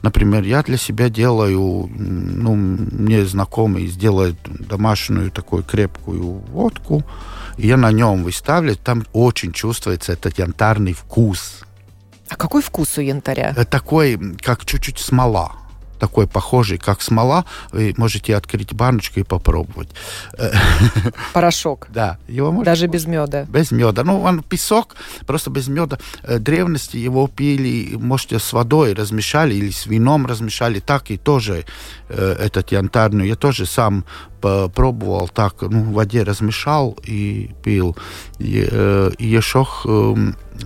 например, 0.02 0.44
я 0.44 0.62
для 0.62 0.76
себя 0.76 1.08
делаю, 1.08 1.90
ну, 1.96 2.54
мне 2.54 3.24
знакомый 3.24 3.86
сделает 3.86 4.36
домашнюю 4.44 5.30
такую 5.30 5.62
крепкую 5.62 6.22
водку, 6.22 7.02
и 7.56 7.66
я 7.66 7.76
на 7.76 7.90
нем 7.90 8.22
выставляю, 8.24 8.76
там 8.76 9.04
очень 9.12 9.52
чувствуется 9.52 10.12
этот 10.12 10.38
янтарный 10.38 10.92
вкус. 10.92 11.60
А 12.28 12.36
какой 12.36 12.62
вкус 12.62 12.96
у 12.98 13.00
янтаря? 13.00 13.54
Такой, 13.64 14.36
как 14.40 14.64
чуть-чуть 14.64 14.98
смола 14.98 15.59
такой 16.00 16.26
похожий, 16.26 16.78
как 16.78 17.02
смола, 17.02 17.44
вы 17.72 17.94
можете 17.96 18.34
открыть 18.34 18.72
баночку 18.72 19.20
и 19.20 19.22
попробовать. 19.22 19.90
Порошок. 21.32 21.88
Да. 21.90 22.18
Его 22.26 22.50
можно 22.50 22.64
Даже 22.64 22.86
без 22.86 23.06
меда. 23.06 23.44
Без 23.44 23.70
меда. 23.70 24.02
Ну, 24.04 24.22
он 24.22 24.42
песок, 24.42 24.96
просто 25.26 25.50
без 25.50 25.68
меда. 25.68 25.98
Э, 26.22 26.38
древности 26.38 26.96
его 26.96 27.28
пили, 27.28 27.96
можете 27.96 28.38
с 28.38 28.52
водой 28.52 28.94
размешали 28.94 29.54
или 29.54 29.70
с 29.70 29.86
вином 29.86 30.26
размешали, 30.26 30.80
так 30.80 31.10
и 31.10 31.16
тоже 31.16 31.64
э, 32.08 32.36
этот 32.40 32.72
янтарный. 32.72 33.28
Я 33.28 33.36
тоже 33.36 33.66
сам 33.66 34.04
пробовал 34.40 35.28
так, 35.28 35.54
ну, 35.62 35.82
в 35.82 35.92
воде 35.92 36.22
размешал 36.22 36.96
и 37.04 37.50
пил. 37.62 37.96
И, 38.38 38.66
э, 38.70 39.10
и 39.18 39.26
еще 39.26 39.66
э, 39.84 40.14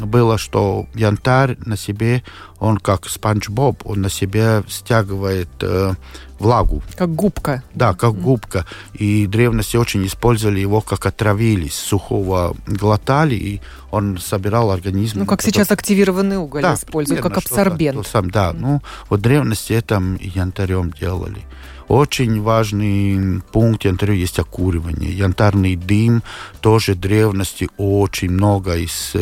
было, 0.01 0.39
что 0.39 0.87
янтарь 0.95 1.57
на 1.65 1.77
себе, 1.77 2.23
он 2.59 2.79
как 2.79 3.09
спанч 3.09 3.49
Боб, 3.49 3.83
он 3.85 4.03
на 4.03 4.11
себе 4.11 4.63
стягивает 4.69 5.49
э, 5.61 5.95
влагу. 6.39 6.83
Как 6.97 7.15
губка. 7.15 7.63
Да, 7.75 7.95
как 7.95 8.15
губка. 8.15 8.67
И 8.93 9.27
древности 9.27 9.77
очень 9.77 10.07
использовали 10.07 10.61
его, 10.61 10.81
как 10.81 11.07
отравились, 11.07 11.75
сухого 11.75 12.57
глотали, 12.67 13.35
и 13.35 13.61
он 13.91 14.19
собирал 14.19 14.71
организм. 14.71 15.21
Ну, 15.21 15.27
как 15.27 15.39
потом... 15.39 15.53
сейчас 15.53 15.71
активированный 15.71 16.37
уголь 16.37 16.63
да, 16.63 16.75
используют, 16.75 17.23
как 17.23 17.39
абсорбент. 17.39 17.97
То, 17.97 18.03
то 18.03 18.09
сам, 18.09 18.31
да, 18.31 18.53
ну, 18.53 18.83
вот 19.09 19.21
древности 19.21 19.73
это 19.73 20.03
янтарем 20.21 20.91
делали. 20.93 21.43
Очень 21.89 22.41
важный 22.43 23.43
пункт 23.53 23.85
янтаря 23.85 24.15
есть 24.15 24.39
окуривание. 24.39 25.13
Янтарный 25.13 25.77
дым 25.77 26.23
тоже 26.61 26.95
древности 26.95 27.69
очень 27.77 28.31
много 28.31 28.77
из, 28.77 29.15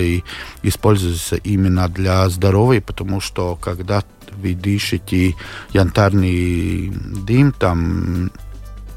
используется 0.63 1.37
именно 1.37 1.89
для 1.89 2.29
здоровья, 2.29 2.81
потому 2.81 3.21
что 3.21 3.57
когда 3.57 4.05
вы 4.37 4.55
дышите 4.55 5.35
янтарный 5.73 6.91
дым, 7.27 7.53
там 7.53 8.31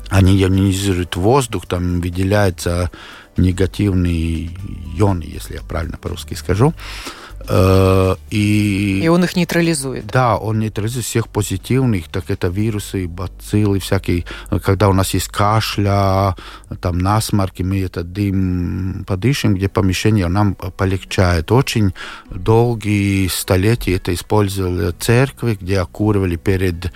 они 0.10 0.41
ионизируют 0.41 1.15
воздух, 1.15 1.65
там 1.65 2.00
выделяется 2.00 2.91
негативный 3.38 4.57
ион, 4.98 5.19
если 5.22 5.55
я 5.55 5.62
правильно 5.62 5.98
по-русски 5.98 6.36
скажу. 6.36 6.69
Э, 6.69 7.25
и, 7.49 9.01
и 9.03 9.07
он 9.07 9.23
их 9.23 9.35
нейтрализует. 9.35 10.07
Да, 10.07 10.37
он 10.37 10.59
нейтрализует 10.59 11.05
всех 11.05 11.27
позитивных, 11.27 12.07
так 12.07 12.29
это 12.29 12.47
вирусы, 12.47 13.07
бациллы 13.07 13.79
всякие. 13.79 14.25
Когда 14.63 14.89
у 14.89 14.93
нас 14.93 15.13
есть 15.13 15.27
кашля, 15.27 16.35
там 16.81 16.99
насморки, 16.99 17.63
мы 17.63 17.81
этот 17.81 18.11
дым 18.11 19.05
подышим, 19.07 19.55
где 19.55 19.69
помещение 19.69 20.27
нам 20.27 20.55
полегчает. 20.55 21.51
Очень 21.51 21.93
долгие 22.29 23.27
столетия 23.27 23.95
это 23.95 24.13
использовали 24.13 24.91
церкви, 24.91 25.57
где 25.59 25.79
окуривали 25.79 26.35
перед 26.35 26.91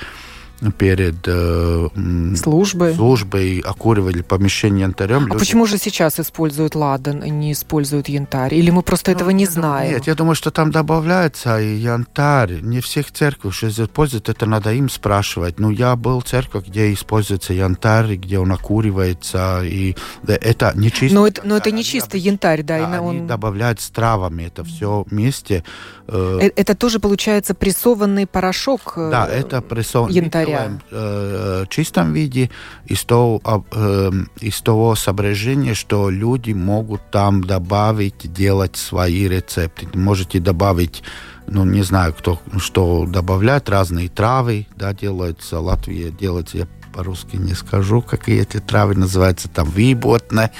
перед 0.77 1.15
э, 1.25 1.87
службой. 2.35 2.93
службой 2.93 3.59
окуривали 3.59 4.21
помещение 4.21 4.81
янтарем. 4.81 5.23
А 5.23 5.27
люди... 5.27 5.39
почему 5.39 5.65
же 5.65 5.77
сейчас 5.77 6.19
используют 6.19 6.75
ладан, 6.75 7.23
и 7.23 7.29
не 7.29 7.53
используют 7.53 8.09
янтарь? 8.09 8.53
Или 8.53 8.69
мы 8.69 8.81
просто 8.81 9.11
ну, 9.11 9.17
этого 9.17 9.29
не 9.29 9.45
знаем? 9.45 9.93
Нет, 9.93 10.07
я 10.07 10.15
думаю, 10.15 10.35
что 10.35 10.51
там 10.51 10.71
добавляется 10.71 11.59
и 11.59 11.75
янтарь. 11.75 12.59
Не 12.61 12.81
всех 12.81 13.11
церквей 13.11 13.51
что 13.51 13.69
используют, 13.69 14.29
это 14.29 14.45
надо 14.45 14.73
им 14.73 14.89
спрашивать. 14.89 15.59
Ну, 15.59 15.69
я 15.69 15.95
был 15.95 16.19
в 16.19 16.25
церкви, 16.25 16.61
где 16.67 16.93
используется 16.93 17.53
янтарь, 17.53 18.15
где 18.15 18.39
он 18.39 18.51
окуривается, 18.51 19.61
и 19.63 19.95
это 20.27 20.73
не 20.75 20.91
чистый 20.91 21.13
Но 21.13 21.27
это, 21.27 21.41
но 21.45 21.57
это 21.57 21.71
не 21.71 21.83
чистый 21.83 22.19
янтарь, 22.19 22.63
да? 22.63 22.85
да 22.89 23.01
он... 23.01 23.17
Они 23.17 23.27
добавляют 23.27 23.79
с 23.79 23.89
травами 23.89 24.43
это 24.43 24.63
все 24.63 25.05
вместе. 25.09 25.63
Э, 26.07 26.39
э, 26.41 26.51
это 26.55 26.75
тоже 26.75 26.99
получается 26.99 27.53
прессованный 27.53 28.27
порошок 28.27 28.93
Да, 28.95 29.27
это 29.27 29.61
прессованный 29.61 30.15
янтаря 30.15 30.48
делаем 30.49 30.81
э, 30.91 31.65
чистом 31.69 32.13
виде 32.13 32.49
из 32.85 33.03
того, 33.05 33.41
э, 33.71 34.11
из 34.41 34.61
того 34.61 34.95
соображения, 34.95 35.73
что 35.73 36.09
люди 36.09 36.51
могут 36.51 37.01
там 37.11 37.43
добавить, 37.43 38.31
делать 38.31 38.75
свои 38.75 39.27
рецепты. 39.27 39.87
Можете 39.93 40.39
добавить 40.39 41.03
ну, 41.51 41.65
не 41.65 41.81
знаю, 41.81 42.13
кто 42.13 42.39
что 42.57 43.05
добавляет, 43.07 43.69
разные 43.69 44.07
травы, 44.07 44.67
да, 44.75 44.93
делаются, 44.93 45.59
Латвия 45.59 46.11
делается, 46.11 46.59
я 46.59 46.67
по-русски 46.93 47.35
не 47.35 47.53
скажу, 47.53 48.01
какие 48.01 48.41
эти 48.41 48.59
травы 48.59 48.95
называются, 48.95 49.47
там 49.49 49.69
виботне, 49.69 50.51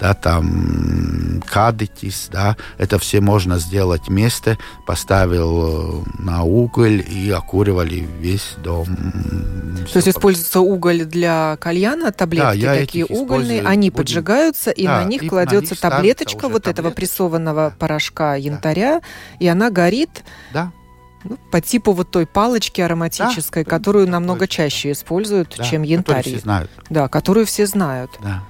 да, 0.00 0.14
там 0.14 1.42
кадитис, 1.46 2.28
да, 2.30 2.56
это 2.78 2.98
все 2.98 3.20
можно 3.20 3.58
сделать 3.58 4.08
вместе, 4.08 4.58
поставил 4.86 6.04
э, 6.06 6.22
на 6.22 6.42
уголь 6.42 7.04
и 7.08 7.30
окуривали 7.30 8.06
весь 8.20 8.54
дом. 8.58 8.86
То 9.92 9.96
есть 9.98 10.08
используется 10.08 10.60
уголь 10.60 11.04
для 11.04 11.56
кальяна, 11.60 12.12
таблетки 12.12 12.62
да, 12.62 12.74
такие 12.74 13.04
угольные, 13.06 13.62
они 13.62 13.90
будем... 13.90 14.04
поджигаются, 14.04 14.70
и 14.70 14.86
да, 14.86 15.02
на 15.02 15.04
них 15.04 15.22
и 15.22 15.28
кладется 15.28 15.74
на 15.74 15.76
них 15.76 15.80
таблеточка 15.80 16.48
вот 16.48 16.62
таблеточка. 16.64 16.70
этого 16.70 16.90
прессованного 16.90 17.74
порошка 17.78 18.34
янтаря, 18.34 19.00
да. 19.00 19.06
и 19.38 19.46
она 19.46 19.70
горит. 19.70 20.24
Да 20.52 20.72
ну, 21.28 21.38
по 21.50 21.60
типу 21.60 21.92
вот 21.92 22.10
той 22.10 22.26
палочки 22.26 22.80
ароматической, 22.80 23.64
да, 23.64 23.70
которую 23.70 24.08
намного 24.08 24.40
точно. 24.40 24.54
чаще 24.64 24.92
используют, 24.92 25.54
да, 25.56 25.64
чем 25.64 25.82
янтарь. 25.82 26.22
Все 26.22 26.38
знают. 26.38 26.70
Да, 26.90 27.08
которую 27.08 27.46
все 27.46 27.66
знают. 27.66 28.10
Да. 28.22 28.42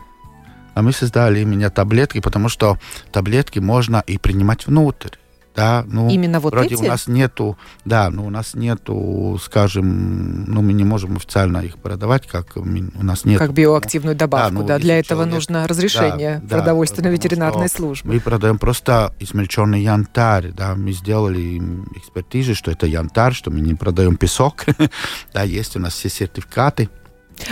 А 0.75 0.83
мы 0.83 0.92
создали 0.92 1.40
именно 1.40 1.71
таблетки, 1.71 2.21
потому 2.21 2.49
что 2.49 2.78
таблетки 3.11 3.59
можно 3.59 4.02
и 4.06 4.18
принимать 4.18 4.66
внутрь. 4.66 5.16
Да, 5.56 5.86
ну, 5.88 6.10
Именно 6.10 6.38
вот 6.40 6.52
вроде 6.52 6.75
эти? 6.75 6.84
у 6.84 6.86
нас 6.86 7.08
нету, 7.08 7.56
да, 7.86 8.10
ну 8.10 8.26
у 8.26 8.30
нас 8.30 8.52
нету, 8.52 9.40
скажем, 9.42 10.44
ну 10.44 10.60
мы 10.60 10.75
не 10.75 10.84
можем 10.84 11.16
официально 11.16 11.58
их 11.58 11.78
продавать, 11.78 12.26
как 12.26 12.56
у 12.56 12.62
нас 12.62 13.25
нет. 13.25 13.38
Как 13.38 13.54
биоактивную 13.54 14.14
добавку, 14.14 14.52
да. 14.52 14.60
Ну, 14.60 14.66
да 14.66 14.78
для 14.78 14.98
этого 14.98 15.22
человек, 15.22 15.34
нужно 15.34 15.66
разрешение 15.66 16.42
да, 16.44 16.58
продовольственно-ветеринарной 16.58 17.70
службы. 17.70 18.12
Мы 18.12 18.20
продаем 18.20 18.58
просто 18.58 19.14
измельченный 19.18 19.80
янтарь, 19.80 20.52
да, 20.52 20.75
мы 20.75 20.92
сделали 20.92 21.56
экспертизы, 21.96 22.52
что 22.52 22.70
это 22.70 22.86
янтарь, 22.86 23.32
что 23.32 23.50
мы 23.50 23.60
не 23.60 23.75
продаем 23.75 24.18
песок, 24.18 24.66
да, 25.32 25.42
есть 25.42 25.75
у 25.75 25.78
нас 25.78 25.94
все 25.94 26.10
сертификаты. 26.10 26.90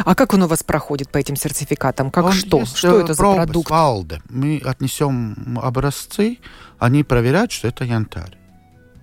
А 0.05 0.15
как 0.15 0.35
он 0.35 0.43
у 0.43 0.47
вас 0.47 0.63
проходит 0.63 1.11
по 1.11 1.19
этим 1.19 1.37
сертификатам? 1.37 2.11
Как 2.11 2.25
он 2.25 2.33
что? 2.33 2.65
Что 2.65 3.01
это 3.01 3.15
за 3.15 3.23
продукт? 3.35 3.71
Валде. 3.71 4.23
Мы 4.29 4.61
отнесем 4.65 5.59
образцы, 5.63 6.39
они 6.85 7.03
проверяют, 7.03 7.51
что 7.51 7.69
это 7.69 7.85
янтарь. 7.85 8.37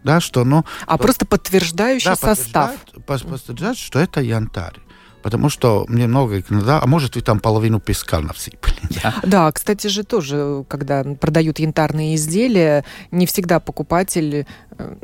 Да, 0.04 0.20
что, 0.20 0.44
ну, 0.44 0.66
а 0.86 0.98
по... 0.98 1.04
просто 1.04 1.26
подтверждающий 1.26 2.10
да, 2.10 2.16
состав. 2.16 2.72
Подтверждают, 3.06 3.78
что 3.78 4.00
это 4.00 4.22
янтарь. 4.22 4.80
Потому 5.22 5.50
что 5.50 5.86
мне 5.88 6.08
много 6.08 6.40
иногда, 6.40 6.82
а 6.82 6.88
может 6.88 7.16
вы 7.16 7.22
там 7.22 7.40
половину 7.40 7.80
песка 7.80 8.20
навсыпали. 8.20 8.76
Да? 9.04 9.16
да, 9.24 9.52
кстати 9.52 9.88
же 9.88 10.04
тоже, 10.04 10.66
когда 10.68 11.04
продают 11.04 11.60
янтарные 11.60 12.16
изделия, 12.16 12.84
не 13.12 13.28
всегда 13.28 13.60
покупатель 13.60 14.48
э, 14.78 14.96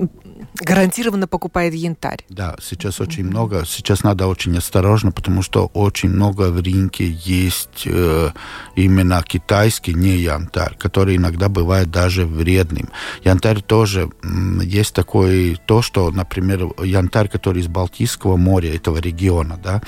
гарантированно 0.60 1.28
покупает 1.28 1.74
янтарь. 1.74 2.24
Да, 2.30 2.56
сейчас 2.62 3.00
очень 3.00 3.24
mm-hmm. 3.24 3.28
много. 3.28 3.66
Сейчас 3.66 4.04
надо 4.04 4.28
очень 4.28 4.58
осторожно, 4.58 5.12
потому 5.12 5.42
что 5.42 5.68
очень 5.74 6.10
много 6.10 6.52
в 6.52 6.62
рынке 6.62 7.10
есть 7.10 7.84
э, 7.86 8.32
именно 8.76 9.24
китайский 9.24 9.94
не 9.94 10.18
янтарь, 10.18 10.76
который 10.78 11.18
иногда 11.18 11.50
бывает 11.50 11.92
даже 11.92 12.26
вредным. 12.26 12.90
Янтарь 13.24 13.62
тоже 13.62 14.10
м, 14.24 14.62
есть 14.62 14.94
такой 14.94 15.60
то, 15.66 15.82
что, 15.82 16.12
например, 16.12 16.70
янтарь, 16.84 17.30
который 17.30 17.62
из 17.62 17.68
Балтийского 17.68 18.38
моря 18.38 18.76
этого 18.76 18.98
региона, 18.98 19.60
да, 19.64 19.82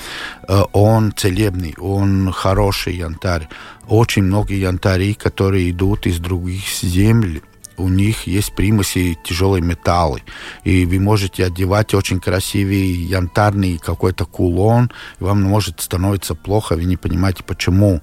э, 0.48 0.62
он 0.72 1.12
целебный, 1.16 1.74
он 1.78 2.32
хороший 2.32 2.96
янтарь. 2.96 3.48
Очень 3.88 4.24
много 4.24 4.54
янтарей, 4.54 5.14
которые 5.14 5.70
идут 5.70 6.06
из 6.06 6.18
других 6.20 6.64
земель, 6.82 7.42
у 7.76 7.88
них 7.88 8.26
есть 8.26 8.54
примеси 8.54 9.18
тяжелые 9.24 9.62
металлы. 9.62 10.22
И 10.64 10.86
вы 10.86 10.98
можете 10.98 11.46
одевать 11.46 11.94
очень 11.94 12.20
красивый 12.20 12.92
янтарный 12.92 13.78
какой-то 13.78 14.24
кулон, 14.24 14.90
и 15.18 15.24
вам 15.24 15.42
может 15.42 15.80
становиться 15.80 16.34
плохо, 16.34 16.76
вы 16.76 16.84
не 16.84 16.96
понимаете 16.96 17.42
почему. 17.42 18.00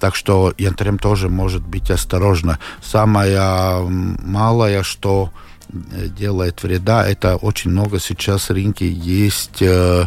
Так 0.00 0.14
что 0.14 0.52
янтарем 0.58 0.98
тоже 0.98 1.28
может 1.28 1.66
быть 1.66 1.90
осторожно. 1.90 2.58
Самое 2.82 3.80
малое, 3.88 4.82
что 4.82 5.30
э, 5.68 6.08
делает 6.08 6.62
вреда, 6.62 7.06
это 7.06 7.36
очень 7.36 7.70
много 7.70 8.00
сейчас 8.00 8.48
в 8.48 8.52
рынке 8.52 8.88
есть 8.88 9.60
э, 9.62 10.06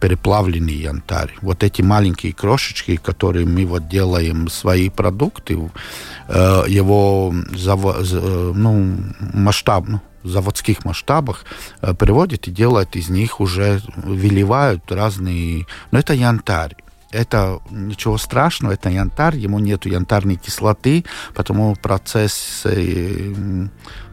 переплавленный 0.00 0.74
янтарь. 0.74 1.34
Вот 1.42 1.62
эти 1.62 1.82
маленькие 1.82 2.32
крошечки, 2.32 2.96
которые 2.96 3.46
мы 3.46 3.66
вот 3.66 3.88
делаем 3.88 4.48
свои 4.48 4.88
продукты, 4.88 5.58
э, 6.28 6.64
его 6.68 7.32
э, 7.34 8.52
ну, 8.54 8.96
масштаб, 9.34 9.86
ну, 9.86 10.00
заводских 10.24 10.84
масштабах 10.84 11.44
э, 11.82 11.94
приводят 11.94 12.48
и 12.48 12.50
делают 12.50 12.96
из 12.96 13.10
них 13.10 13.40
уже, 13.40 13.80
выливают 13.96 14.90
разные... 14.90 15.66
Но 15.90 15.98
это 15.98 16.14
янтарь. 16.14 16.76
Это 17.12 17.58
ничего 17.70 18.18
страшного, 18.18 18.72
это 18.72 18.88
янтарь, 18.88 19.36
ему 19.36 19.58
нету 19.58 19.88
янтарной 19.88 20.36
кислоты, 20.36 21.04
потому 21.34 21.74
процесс 21.74 22.64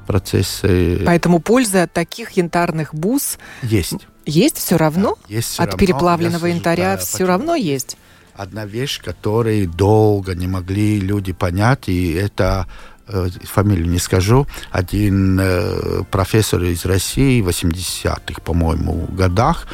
процесс... 0.08 0.62
Поэтому 1.06 1.40
польза 1.40 1.84
от 1.84 1.94
таких 1.94 2.32
янтарных 2.32 2.96
бус 2.96 3.38
есть 3.62 4.08
Есть 4.28 4.58
все 4.58 4.78
равно? 4.78 5.18
Да, 5.28 5.36
есть 5.36 5.50
все 5.50 5.64
От 5.64 5.70
равно. 5.72 5.80
переплавленного 5.80 6.46
Я 6.46 6.54
янтаря 6.54 6.92
да, 6.96 6.98
все 6.98 7.12
почему? 7.14 7.28
равно 7.30 7.56
есть? 7.56 7.98
Одна 8.36 8.66
вещь, 8.66 9.02
которую 9.02 9.68
долго 9.68 10.36
не 10.36 10.48
могли 10.48 11.00
люди 11.00 11.34
понять, 11.34 11.90
и 11.90 12.12
это 12.14 12.68
э, 13.08 13.30
фамилию 13.44 13.88
не 13.88 13.98
скажу, 14.00 14.46
один 14.72 15.40
э, 15.42 16.04
профессор 16.12 16.62
из 16.64 16.86
России 16.86 17.42
в 17.42 17.50
80-х, 17.50 18.42
по-моему, 18.44 19.08
годах 19.12 19.66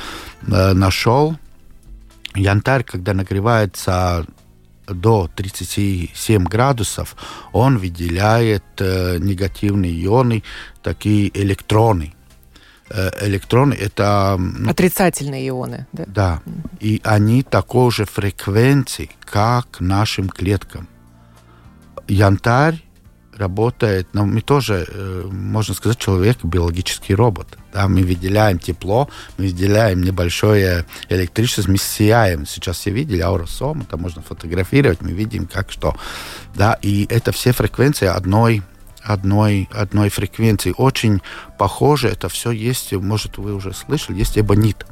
э, 0.48 0.72
нашел 0.74 1.36
янтарь, 2.36 2.84
когда 2.84 3.14
нагревается 3.14 4.26
до 4.88 5.30
37 5.36 6.44
градусов, 6.46 7.16
он 7.52 7.78
выделяет 7.78 8.64
э, 8.80 9.18
негативные 9.20 9.94
ионы, 10.06 10.44
такие 10.82 11.30
электроны. 11.38 12.14
Э, 12.96 13.10
электроны 13.22 13.74
это... 13.74 14.36
м, 14.38 14.70
Отрицательные 14.70 15.48
ионы, 15.50 15.88
да? 15.94 16.04
да. 16.08 16.42
И 16.80 17.02
они 17.04 17.42
такой 17.42 17.90
же 17.92 18.06
фреквенции, 18.06 19.10
как 19.26 19.80
нашим 19.80 20.30
клеткам. 20.30 20.88
Янтарь 22.08 22.84
работает, 23.36 24.10
но 24.14 24.26
мы 24.26 24.42
тоже, 24.42 24.86
э, 24.88 25.28
можно 25.32 25.74
сказать, 25.74 25.98
человек 25.98 26.38
биологический 26.44 27.16
робот. 27.16 27.48
Да, 27.74 27.88
мы 27.88 28.04
выделяем 28.04 28.60
тепло, 28.60 29.10
мы 29.40 29.46
выделяем 29.46 30.04
небольшое 30.04 30.86
электричество, 31.10 31.72
мы 31.72 31.78
сияем. 31.80 32.46
Сейчас 32.46 32.78
все 32.78 32.92
видели 32.92 33.22
ауросом, 33.22 33.82
это 33.82 33.98
можно 33.98 34.22
фотографировать, 34.22 35.02
мы 35.02 35.14
видим, 35.14 35.48
как 35.48 35.72
что. 35.72 35.96
Да, 36.54 36.78
и 36.84 37.08
это 37.10 37.32
все 37.32 37.54
фреквенции 37.54 38.06
одной 38.06 38.62
одной, 39.04 39.70
одной 39.72 40.10
фреквенции. 40.10 40.74
Очень 40.78 41.22
похоже, 41.58 42.10
это 42.10 42.30
все 42.30 42.52
есть, 42.52 42.94
может, 42.94 43.38
вы 43.38 43.54
уже 43.54 43.74
слышали, 43.74 44.20
есть 44.20 44.38
эбонит. 44.38 44.86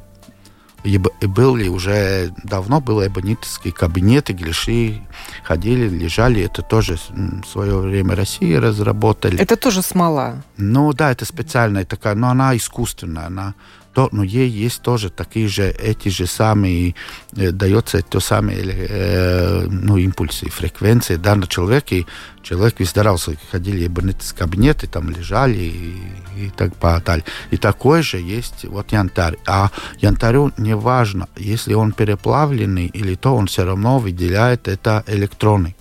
И 0.84 0.98
были 0.98 1.68
уже 1.68 2.34
давно 2.42 2.80
был 2.80 3.06
эбонитовские 3.06 3.72
кабинеты, 3.72 4.32
глиши 4.32 5.00
ходили, 5.44 5.88
лежали. 5.88 6.42
Это 6.42 6.62
тоже 6.62 6.98
в 7.12 7.46
свое 7.46 7.78
время 7.78 8.16
Россия 8.16 8.60
разработали. 8.60 9.38
Это 9.38 9.56
тоже 9.56 9.80
смола. 9.80 10.42
Ну 10.56 10.92
да, 10.92 11.12
это 11.12 11.24
специальная 11.24 11.84
такая, 11.84 12.16
но 12.16 12.30
она 12.30 12.56
искусственная, 12.56 13.26
она 13.26 13.54
то, 13.92 14.08
но 14.12 14.22
ей 14.22 14.48
есть 14.48 14.82
тоже 14.82 15.10
такие 15.10 15.48
же, 15.48 15.70
эти 15.70 16.08
же 16.08 16.26
самые, 16.26 16.94
э, 17.36 17.50
дается 17.50 18.02
то 18.02 18.20
самые 18.20 18.62
э, 18.64 19.66
ну, 19.68 19.96
импульсы, 19.96 20.48
фреквенции 20.50 21.16
да, 21.16 21.34
на 21.34 21.46
человека, 21.46 21.94
и 21.94 22.06
человек 22.42 22.78
выздоравливался, 22.78 23.36
ходили 23.50 23.88
в 23.88 24.34
кабинеты, 24.34 24.86
там 24.86 25.10
лежали 25.10 25.58
и, 25.58 26.02
и 26.36 26.50
так 26.56 26.72
далее. 27.04 27.24
И 27.50 27.56
такой 27.56 28.02
же 28.02 28.18
есть 28.18 28.64
вот 28.64 28.92
янтарь. 28.92 29.38
А 29.46 29.70
янтарю 29.98 30.52
не 30.58 30.74
важно, 30.74 31.28
если 31.36 31.74
он 31.74 31.92
переплавленный 31.92 32.86
или 32.86 33.14
то, 33.14 33.34
он 33.34 33.46
все 33.46 33.64
равно 33.64 33.98
выделяет 33.98 34.68
это 34.68 35.04
электроны. 35.06 35.74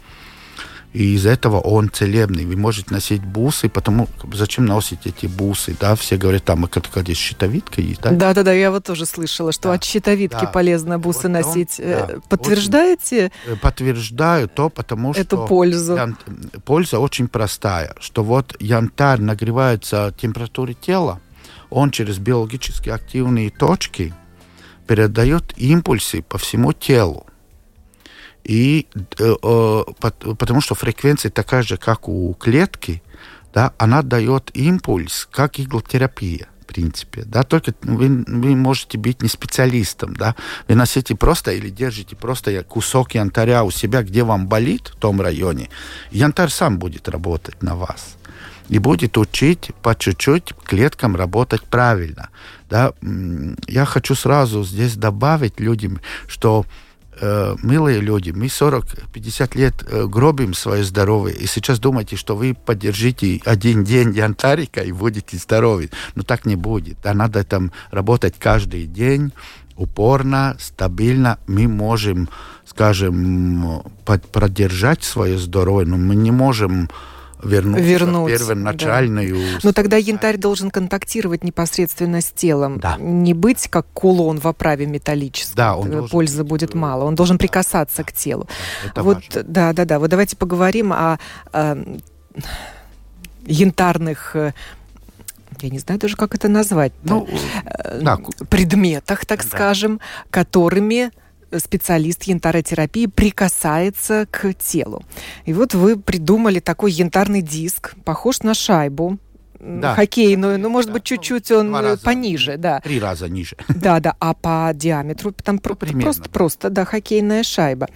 И 0.93 1.15
из 1.15 1.25
этого 1.25 1.60
он 1.60 1.89
целебный. 1.89 2.45
Вы 2.45 2.57
можете 2.57 2.93
носить 2.93 3.24
бусы, 3.24 3.69
потому 3.69 4.10
зачем 4.33 4.65
носить 4.65 5.05
эти 5.05 5.25
бусы, 5.25 5.74
да? 5.79 5.95
Все 5.95 6.17
говорят, 6.17 6.43
там, 6.43 6.67
как 6.67 6.86
здесь 7.03 7.17
щитовидка 7.17 7.79
есть, 7.81 8.01
да? 8.01 8.12
Да-да-да, 8.12 8.51
я 8.51 8.71
вот 8.71 8.83
тоже 8.83 9.05
слышала, 9.05 9.53
что 9.53 9.69
Да, 9.69 9.75
от 9.75 9.83
щитовидки 9.86 10.41
да. 10.41 10.48
полезно 10.48 11.00
бусы 11.00 11.17
Вот 11.19 11.25
он, 11.27 11.31
носить. 11.31 11.79
Э, 11.79 12.07
да, 12.07 12.19
Подтверждаете 12.27 13.31
Э, 13.45 13.55
Подтверждаю 13.55 14.50
то, 14.50 14.69
потому 14.69 15.12
эту 15.13 15.38
что... 15.38 15.48
пользу? 15.48 15.95
ян- 15.95 16.17
Польза 16.65 17.00
очень 17.00 17.29
простая, 17.29 17.95
что 18.00 18.24
вот 18.24 18.55
янтарь 18.60 19.21
нагревается 19.21 20.13
температуре 20.19 20.74
тела, 20.74 21.21
он 21.69 21.91
через 21.91 22.17
биологически 22.17 22.89
активные 22.89 23.50
точки 23.50 24.13
передает 24.88 25.57
импульсы 25.57 26.21
по 26.21 26.38
всему 26.38 26.74
телу. 26.74 27.25
И 28.43 28.88
э, 29.19 29.36
пот- 30.00 30.38
потому 30.38 30.62
что 30.62 30.75
фреквенция 30.75 31.31
такая 31.31 31.63
же, 31.63 31.77
как 31.77 32.07
у 32.07 32.33
клетки, 32.33 33.01
да, 33.53 33.74
она 33.77 34.01
дает 34.01 34.51
импульс, 34.53 35.27
как 35.31 35.60
иглотерапия 35.60 36.48
в 36.61 36.74
принципе, 36.74 37.24
да, 37.25 37.44
только 37.44 37.74
вы, 37.81 38.24
вы 38.25 38.55
можете 38.55 38.98
быть 38.98 39.22
не 39.22 39.27
специалистом, 39.27 40.16
да, 40.16 40.35
вы 40.70 40.75
носите 40.75 41.16
просто 41.16 41.51
или 41.51 41.70
держите 41.70 42.16
просто 42.16 42.63
кусок 42.63 43.13
янтаря 43.13 43.66
у 43.66 43.72
себя, 43.72 44.03
где 44.03 44.24
вам 44.24 44.48
болит 44.48 44.87
в 44.87 44.96
том 44.96 45.20
районе, 45.20 45.70
янтарь 46.11 46.50
сам 46.50 46.79
будет 46.79 47.09
работать 47.09 47.61
на 47.61 47.75
вас 47.75 48.16
и 48.70 48.79
будет 48.79 49.18
учить 49.18 49.72
по 49.81 49.96
чуть-чуть 49.96 50.53
клеткам 50.63 51.18
работать 51.18 51.61
правильно. 51.63 52.29
Да? 52.70 52.94
Я 53.68 53.83
хочу 53.83 54.16
сразу 54.16 54.63
здесь 54.63 54.96
добавить 54.96 55.59
людям, 55.59 56.00
что 56.27 56.66
э, 57.22 57.55
милые 57.64 58.01
люди, 58.01 58.31
мы 58.31 58.48
40-50 58.48 59.57
лет 59.57 59.74
э, 59.88 60.05
гробим 60.07 60.53
свое 60.53 60.84
здоровье, 60.84 61.36
и 61.38 61.46
сейчас 61.46 61.79
думаете, 61.79 62.16
что 62.18 62.36
вы 62.36 62.53
поддержите 62.53 63.40
один 63.46 63.84
день 63.84 64.14
янтарика 64.14 64.81
и 64.81 64.92
будете 64.92 65.38
здоровы. 65.38 65.90
Но 66.16 66.24
так 66.24 66.46
не 66.46 66.55
будет. 66.55 66.98
Да, 67.03 67.14
надо 67.14 67.44
там 67.44 67.72
работать 67.92 68.36
каждый 68.40 68.86
день, 68.88 69.31
упорно, 69.75 70.57
стабильно. 70.60 71.38
Мы 71.48 71.68
можем, 71.68 72.27
скажем, 72.66 73.84
под- 74.05 74.27
продержать 74.31 75.03
свое 75.03 75.38
здоровье, 75.38 75.88
но 75.88 75.98
мы 75.98 76.16
не 76.16 76.31
можем 76.31 76.90
вернуться 77.44 77.84
Вернуть, 77.84 78.32
первоначальную... 78.32 79.38
Но 79.64 79.72
тогда 79.74 79.98
янтарь 79.98 80.38
должен 80.38 80.72
контактировать 80.72 81.44
непосредственно 81.44 82.22
с 82.22 82.32
телом. 82.32 82.80
Да. 82.80 82.98
Не 83.00 83.34
быть 83.34 83.68
как 83.68 83.86
кулон 83.94 84.40
в 84.40 84.48
оправе 84.48 84.86
металлической. 84.86 85.56
Да, 85.56 85.75
он 85.75 85.88
Э, 85.88 85.92
должен 85.92 86.10
Пользы 86.10 86.44
будет 86.44 86.75
э, 86.75 86.77
мало. 86.77 87.06
Он 87.06 87.16
должен 87.16 87.38
прикасаться 87.38 88.04
к 88.04 88.12
телу. 88.12 88.48
Это 88.86 89.04
вот, 89.04 89.18
важно. 89.27 89.44
да, 89.44 89.74
да, 89.74 89.86
да. 89.86 90.00
Вот 90.00 90.10
давайте 90.10 90.36
поговорим 90.38 90.94
о, 90.94 91.18
э, 91.54 91.84
янтарных, 93.46 94.36
я 94.36 95.70
не 95.70 95.80
знаю 95.80 96.00
даже, 96.00 96.16
как 96.16 96.36
это 96.36 96.48
назвать. 96.48 96.94
Ну, 97.04 97.27
да, 98.01 98.18
предметах, 98.50 99.25
так 99.25 99.44
Да. 99.44 99.48
скажем, 99.48 100.00
которыми 100.30 101.12
специалист 101.57 102.24
янтаротерапии 102.24 103.05
прикасается 103.07 104.25
к 104.29 104.53
телу. 104.53 105.03
И 105.46 105.53
вот 105.53 105.74
вы 105.74 105.98
придумали 106.00 106.59
такой 106.59 106.92
янтарный 106.92 107.42
диск, 107.42 107.96
похож 108.05 108.42
на 108.44 108.53
шайбу 108.53 109.18
Да. 109.59 109.94
хоккейную, 109.96 110.57
ну, 110.59 110.70
может 110.70 110.87
Да. 110.90 110.94
быть, 110.94 111.03
чуть-чуть 111.03 111.51
он 111.51 111.68
Два 111.70 111.81
э, 111.81 111.83
раза. 111.83 112.03
пониже, 112.03 112.57
да. 112.57 112.79
три 112.79 113.00
раза 113.00 113.27
ниже. 113.29 113.55
Да, 113.70 114.00
да, 114.00 114.16
а 114.20 114.33
по 114.33 114.72
диаметру 114.74 115.31
там 115.33 115.59
про- 115.59 115.75
примерно, 115.75 116.01
просто, 116.03 116.24
да. 116.24 116.29
просто, 116.31 116.70
да, 116.70 116.85
хоккейная 116.85 117.44
шайба. 117.44 117.87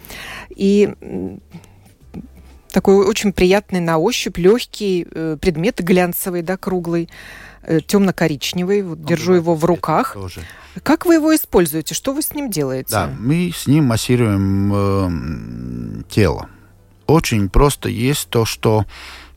И 0.56 0.94
такой 2.72 3.06
очень 3.08 3.32
приятный 3.32 3.80
на 3.80 3.98
ощупь, 3.98 4.38
легкий 4.38 5.08
э, 5.10 5.38
предмет, 5.40 5.80
глянцевый, 5.82 6.42
да, 6.42 6.58
круглый, 6.58 7.10
темно-коричневый. 7.88 8.82
Вот 8.84 9.04
держу 9.04 9.34
бывает 9.34 9.36
его 9.36 9.56
в 9.56 9.66
руках. 9.66 10.14
Тоже. 10.14 10.42
Как 10.84 11.06
вы 11.06 11.16
его 11.16 11.34
используете? 11.36 11.96
Что 11.96 12.14
вы 12.14 12.22
с 12.22 12.34
ним 12.34 12.50
делаете? 12.50 12.90
Да, 12.92 13.10
мы 13.18 13.52
с 13.56 13.68
ним 13.68 13.86
массируем 13.86 14.72
э, 14.74 16.04
тело. 16.10 16.50
Очень 17.08 17.50
просто 17.50 17.90
есть 17.90 18.30
то, 18.30 18.46
что, 18.46 18.86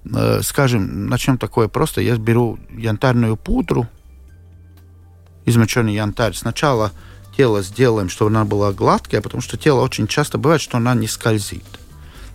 э, 0.04 0.40
скажем, 0.42 1.06
начнем 1.08 1.38
такое 1.38 1.68
просто. 1.68 2.00
Я 2.00 2.16
беру 2.16 2.58
янтарную 2.70 3.36
пудру, 3.36 3.86
измоченный 5.44 5.94
янтарь. 5.94 6.34
Сначала 6.34 6.92
тело 7.36 7.62
сделаем, 7.62 8.08
чтобы 8.08 8.30
она 8.30 8.44
была 8.44 8.72
гладкая, 8.72 9.20
потому 9.20 9.40
что 9.40 9.56
тело 9.56 9.80
очень 9.82 10.08
часто 10.08 10.38
бывает, 10.38 10.60
что 10.60 10.78
она 10.78 10.94
не 10.94 11.06
скользит. 11.06 11.64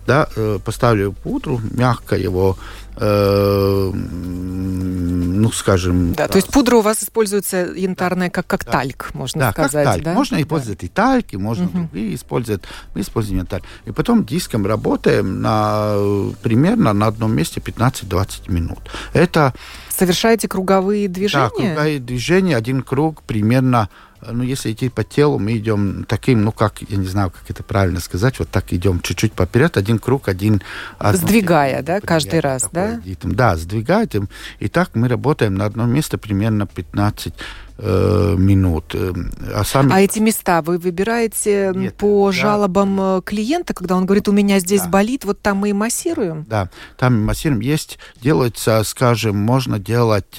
Да, 0.06 0.28
э, 0.36 0.58
поставлю 0.64 1.12
пудру, 1.12 1.60
мягко 1.70 2.16
его, 2.16 2.56
э, 2.96 3.90
ну, 3.94 5.50
скажем... 5.52 6.12
Да, 6.14 6.28
то 6.28 6.36
есть 6.36 6.48
пудра 6.48 6.76
у 6.76 6.80
вас 6.80 7.02
используется 7.02 7.56
янтарная 7.74 8.30
как, 8.30 8.46
как 8.46 8.64
Да. 8.64 8.72
тальк, 8.72 9.10
можно 9.14 9.40
Да, 9.40 9.52
сказать. 9.52 9.84
как 9.84 9.94
тальк. 9.94 10.04
да? 10.04 10.12
Можно 10.14 10.36
Да. 10.36 10.42
использовать 10.42 10.84
и 10.84 10.88
тальки, 10.88 11.36
можно 11.36 11.64
Мгм. 11.64 11.88
другие 11.90 12.14
использовать. 12.14 12.62
Мы 12.94 13.00
используем 13.00 13.38
янтарь. 13.38 13.62
И 13.86 13.92
потом 13.92 14.24
диском 14.24 14.66
работаем 14.66 15.40
на, 15.40 15.96
примерно 16.42 16.92
на 16.92 17.06
одном 17.06 17.34
месте 17.34 17.60
15-20 17.60 18.48
минут. 18.48 18.80
Это 19.12 19.54
Совершаете 19.90 20.48
круговые 20.48 21.08
да, 21.08 21.14
движения? 21.14 21.50
круговые 21.50 21.98
движения, 21.98 22.56
один 22.56 22.82
круг 22.82 23.22
примерно, 23.22 23.88
ну, 24.32 24.42
если 24.42 24.72
идти 24.72 24.88
по 24.88 25.04
телу, 25.04 25.38
мы 25.38 25.56
идем 25.56 26.04
таким, 26.08 26.44
ну, 26.44 26.52
как, 26.52 26.82
я 26.82 26.96
не 26.96 27.06
знаю, 27.06 27.30
как 27.30 27.50
это 27.50 27.62
правильно 27.62 28.00
сказать, 28.00 28.38
вот 28.38 28.48
так 28.48 28.72
идем 28.72 29.00
чуть-чуть 29.00 29.32
поперед, 29.32 29.76
один 29.76 29.98
круг, 29.98 30.28
один... 30.28 30.62
одно 30.98 31.18
Сдвигая, 31.18 31.82
да, 31.82 32.00
каждый 32.00 32.40
раз, 32.40 32.62
такое 32.62 32.96
да? 32.96 33.02
ритм. 33.04 33.32
Да, 33.32 33.56
сдвигаем. 33.56 34.28
И 34.58 34.68
так 34.68 34.90
мы 34.94 35.08
работаем 35.08 35.54
на 35.54 35.64
одном 35.64 35.90
месте 35.90 36.18
примерно 36.18 36.66
15 36.66 37.34
э, 37.78 38.34
минут. 38.38 38.94
А, 38.94 39.64
сами... 39.64 39.92
а 39.92 40.00
эти 40.00 40.18
места 40.18 40.62
вы 40.62 40.78
выбираете 40.78 41.72
Нет, 41.74 41.96
по 41.96 42.30
да. 42.30 42.32
жалобам 42.32 43.22
клиента, 43.22 43.74
когда 43.74 43.96
он 43.96 44.06
говорит, 44.06 44.28
у 44.28 44.32
меня 44.32 44.60
здесь 44.60 44.82
да. 44.82 44.88
болит, 44.88 45.24
вот 45.24 45.40
там 45.40 45.58
мы 45.58 45.70
и 45.70 45.72
массируем? 45.72 46.44
Да, 46.48 46.70
там 46.96 47.22
массируем. 47.22 47.60
Есть, 47.60 47.98
делается, 48.20 48.82
скажем, 48.84 49.36
можно 49.36 49.78
делать 49.78 50.38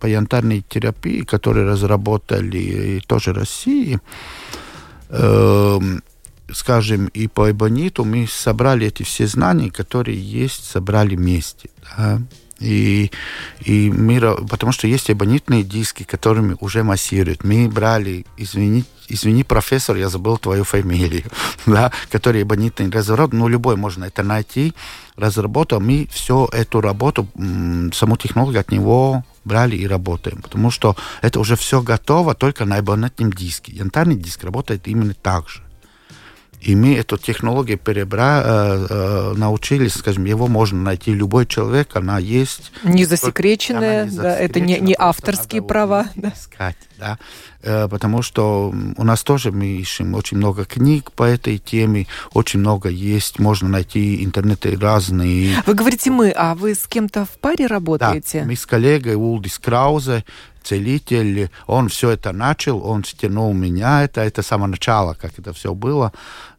по 0.00 0.06
янтарной 0.06 0.64
терапии, 0.68 1.22
которые 1.22 1.66
разработали 1.66 3.00
тоже 3.06 3.32
России, 3.32 4.00
э, 5.08 5.78
скажем, 6.52 7.06
и 7.06 7.26
по 7.26 7.50
эбониту 7.50 8.04
мы 8.04 8.26
собрали 8.26 8.86
эти 8.86 9.02
все 9.02 9.26
знания, 9.26 9.70
которые 9.70 10.20
есть, 10.20 10.64
собрали 10.70 11.16
вместе. 11.16 11.70
Да? 11.96 12.20
И, 12.58 13.10
и 13.60 13.90
мы, 13.90 14.20
потому 14.48 14.72
что 14.72 14.86
есть 14.86 15.10
эбонитные 15.10 15.62
диски, 15.62 16.04
которыми 16.04 16.56
уже 16.60 16.82
массируют. 16.82 17.44
Мы 17.44 17.68
брали, 17.68 18.24
извини, 18.38 18.84
извини, 19.08 19.44
профессор, 19.44 19.96
я 19.96 20.08
забыл 20.08 20.38
твою 20.38 20.64
фамилию, 20.64 21.24
да, 21.66 21.92
который 22.10 22.42
эбонитный 22.42 22.90
разворот, 22.90 23.32
ну, 23.32 23.48
любой 23.48 23.76
можно 23.76 24.04
это 24.04 24.22
найти, 24.22 24.72
разработал. 25.16 25.80
Мы 25.80 26.08
всю 26.10 26.46
эту 26.46 26.80
работу, 26.80 27.28
саму 27.92 28.16
технологию 28.16 28.60
от 28.60 28.70
него 28.70 29.24
брали 29.44 29.76
и 29.76 29.86
работаем, 29.86 30.42
потому 30.42 30.70
что 30.70 30.96
это 31.22 31.40
уже 31.40 31.56
все 31.56 31.82
готово 31.82 32.34
только 32.34 32.64
на 32.64 32.80
эбонитном 32.80 33.32
диске. 33.32 33.72
Янтарный 33.72 34.16
диск 34.16 34.44
работает 34.44 34.88
именно 34.88 35.14
так 35.14 35.48
же. 35.48 35.65
И 36.60 36.74
мы 36.74 36.96
эту 36.96 37.16
технологию 37.16 37.78
перебра, 37.78 38.42
э, 38.44 38.86
э, 38.88 39.32
научились, 39.36 39.94
скажем, 39.94 40.24
его 40.24 40.48
можно 40.48 40.80
найти 40.80 41.12
любой 41.12 41.46
человек, 41.46 41.94
она 41.94 42.18
есть. 42.18 42.72
Не 42.82 43.04
засекреченная, 43.04 44.06
не 44.06 44.16
да, 44.16 44.36
это 44.36 44.60
не, 44.60 44.78
не 44.78 44.94
авторские 44.98 45.62
права. 45.62 46.06
Да. 46.16 46.32
Искать, 46.36 46.76
да. 46.98 47.18
Э, 47.62 47.88
потому 47.88 48.22
что 48.22 48.74
у 48.96 49.04
нас 49.04 49.22
тоже 49.22 49.52
мы 49.52 49.66
ищем 49.66 50.14
очень 50.14 50.38
много 50.38 50.64
книг 50.64 51.12
по 51.12 51.24
этой 51.24 51.58
теме, 51.58 52.06
очень 52.32 52.60
много 52.60 52.88
есть, 52.88 53.38
можно 53.38 53.68
найти 53.68 54.24
интернеты 54.24 54.76
разные. 54.78 55.62
Вы 55.66 55.74
говорите 55.74 56.10
мы, 56.10 56.30
а 56.30 56.54
вы 56.54 56.74
с 56.74 56.86
кем-то 56.86 57.24
в 57.24 57.38
паре 57.38 57.66
работаете? 57.66 58.40
Да, 58.40 58.46
мы 58.46 58.56
с 58.56 58.66
коллегой 58.66 59.14
Улдис 59.14 59.58
Краузе, 59.58 60.24
целитель, 60.66 61.50
он 61.66 61.88
все 61.88 62.10
это 62.10 62.32
начал, 62.32 62.84
он 62.84 63.04
стянул 63.04 63.54
меня, 63.54 64.02
это, 64.04 64.20
это 64.22 64.42
с 64.42 64.46
самого 64.48 64.66
начала, 64.68 65.14
как 65.14 65.38
это 65.38 65.52
все 65.52 65.74
было, 65.74 66.12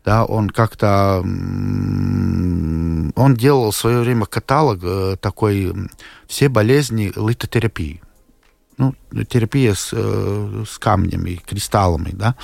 да, 0.05 0.23
он 0.25 0.49
как-то, 0.49 1.19
он 1.21 3.13
делал 3.35 3.71
в 3.71 3.75
свое 3.75 3.99
время 3.99 4.25
каталог 4.25 4.79
э, 4.81 5.17
такой, 5.19 5.73
все 6.27 6.47
болезни 6.47 7.11
литотерапии, 7.15 8.01
ну, 8.77 8.95
терапия 9.29 9.73
с, 9.73 9.89
э, 9.91 10.63
с 10.67 10.77
камнями, 10.79 11.41
кристаллами, 11.45 12.11
да, 12.13 12.35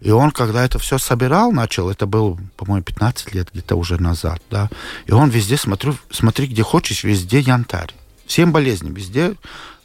и 0.00 0.10
он, 0.10 0.30
когда 0.30 0.64
это 0.64 0.78
все 0.78 0.96
собирал, 0.98 1.52
начал, 1.52 1.90
это 1.90 2.06
был, 2.06 2.38
по-моему, 2.56 2.84
15 2.84 3.34
лет 3.34 3.50
где-то 3.52 3.76
уже 3.76 4.00
назад, 4.00 4.40
да, 4.50 4.70
и 5.06 5.12
он 5.12 5.28
везде, 5.28 5.58
смотрю, 5.58 5.94
смотри, 6.10 6.46
где 6.46 6.62
хочешь, 6.62 7.04
везде 7.04 7.40
янтарь. 7.40 7.92
Всем 8.26 8.52
болезням, 8.52 8.94
везде 8.94 9.34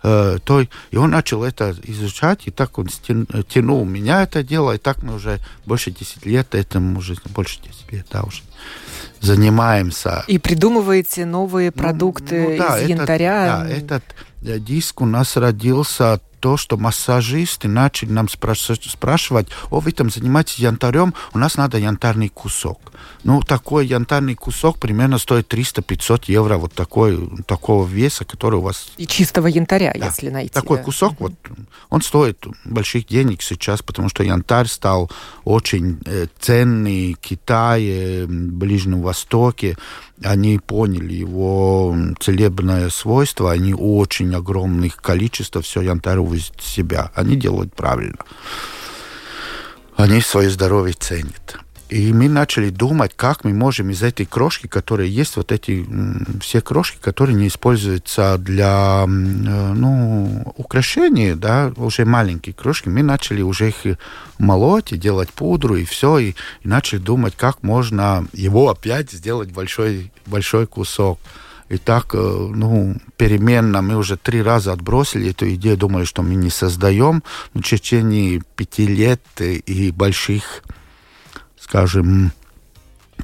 э, 0.03 0.38
той. 0.43 0.69
И 0.91 0.97
он 0.97 1.12
начал 1.12 1.43
это 1.43 1.75
изучать, 1.83 2.47
и 2.47 2.51
так 2.51 2.77
он 2.77 2.89
стян, 2.89 3.27
тянул 3.47 3.86
меня 3.86 4.23
это 4.23 4.43
дело, 4.43 4.73
и 4.73 4.77
так 4.77 5.03
мы 5.03 5.15
уже 5.15 5.39
больше 5.65 5.91
10 5.91 6.25
лет, 6.25 6.55
этому 6.55 6.99
уже 6.99 7.15
больше 7.33 7.60
10 7.62 7.91
лет, 7.91 8.05
да, 8.12 8.23
уже 8.23 8.41
занимаемся. 9.19 10.23
И 10.27 10.38
придумываете 10.38 11.25
новые 11.25 11.71
ну, 11.75 11.81
продукты 11.81 12.43
ну, 12.43 12.49
ну, 12.51 12.57
да, 12.57 12.77
из 12.77 12.83
этот, 12.83 12.89
янтаря. 12.89 13.45
Да, 13.60 13.69
этот 13.69 14.03
э, 14.43 14.60
диск 14.60 15.01
у 15.01 15.05
нас 15.05 15.38
родился 15.38 16.19
то, 16.39 16.58
что 16.58 16.78
массажисты 16.78 17.67
начали 17.67 18.12
нам 18.12 18.28
спрашивать, 18.30 19.47
о, 19.69 19.80
вы 19.80 19.91
там 19.91 20.10
занимаетесь 20.10 20.60
янтарем, 20.60 21.13
у 21.34 21.38
нас 21.38 21.58
надо 21.58 21.78
янтарный 21.78 22.30
кусок. 22.30 22.80
Ну, 23.23 23.41
такой 23.41 23.88
янтарный 23.88 24.36
кусок 24.36 24.80
примерно 24.80 25.17
стоит 25.17 25.52
300-500 25.54 26.23
евро, 26.28 26.58
вот 26.58 26.73
такой, 26.73 27.30
такого 27.45 27.88
веса, 27.88 28.26
который 28.26 28.56
у 28.56 28.62
вас... 28.62 28.91
И 28.97 29.08
чистого 29.08 29.47
янтаря, 29.47 29.93
да. 29.97 30.08
если 30.08 30.30
найти. 30.30 30.54
Такой 30.54 30.78
да. 30.78 30.84
кусок, 30.84 31.19
вот, 31.19 31.34
он 31.89 32.02
стоит 32.02 32.45
больших 32.65 33.08
денег 33.08 33.41
сейчас, 33.41 33.82
потому 33.82 34.10
что 34.10 34.23
янтарь 34.23 34.67
стал 34.67 35.10
очень 35.43 36.00
э, 36.06 36.28
ценный 36.39 37.13
в 37.13 37.17
Китае, 37.19 38.26
Ближнем 38.28 39.02
Востоке 39.02 39.78
они 40.23 40.58
поняли 40.58 41.13
его 41.13 41.95
целебное 42.19 42.89
свойство, 42.89 43.52
они 43.52 43.73
очень 43.73 44.34
огромных 44.34 44.97
количеств 44.97 45.58
все 45.63 45.82
янтарь 45.82 46.17
в 46.27 46.61
себя. 46.61 47.11
Они 47.15 47.35
делают 47.35 47.73
правильно. 47.73 48.19
Они 49.95 50.21
свое 50.21 50.49
здоровье 50.49 50.93
ценят. 50.93 51.59
И 51.89 52.11
мы 52.11 52.27
начали 52.27 52.69
думать, 52.69 53.13
как 53.15 53.45
мы 53.45 53.53
можем 53.53 53.91
из 53.91 54.03
этой 54.03 54.25
крошки, 54.25 54.67
которые 54.67 55.09
есть, 55.09 55.37
вот 55.37 55.53
эти 55.53 55.87
все 56.41 56.59
крошки, 56.59 56.97
которые 56.99 57.35
не 57.35 57.47
используются 57.47 58.37
для 58.37 59.05
э, 59.05 59.07
ну, 59.07 60.53
украшения, 60.57 61.35
да, 61.35 61.71
уже 61.77 62.03
маленькие 62.03 62.53
крошки, 62.53 62.89
мы 62.89 63.03
начали 63.03 63.41
уже 63.41 63.69
их 63.69 63.97
молоть 64.37 64.91
и 64.91 64.97
делать 64.97 65.29
пудру 65.29 65.77
и 65.77 65.85
все, 65.85 66.17
и, 66.19 66.29
и 66.31 66.67
начали 66.67 66.99
думать, 66.99 67.35
как 67.37 67.63
можно 67.63 68.27
его 68.33 68.69
опять 68.69 69.11
сделать 69.11 69.51
большой, 69.51 70.11
большой 70.25 70.67
кусок. 70.67 71.19
И 71.69 71.77
так, 71.77 72.13
э, 72.13 72.17
ну, 72.17 72.95
переменно 73.17 73.82
мы 73.82 73.95
уже 73.97 74.17
три 74.17 74.41
раза 74.41 74.73
отбросили 74.73 75.32
эту 75.32 75.53
идею, 75.56 75.77
думали, 75.77 76.06
что 76.06 76.21
мы 76.23 76.36
не 76.36 76.49
создаем. 76.49 77.23
Но 77.53 77.62
в 77.62 77.65
течение 77.65 78.41
пяти 78.56 78.88
лет 78.88 79.21
и 79.39 79.91
больших 79.91 80.63
скажем, 81.67 82.32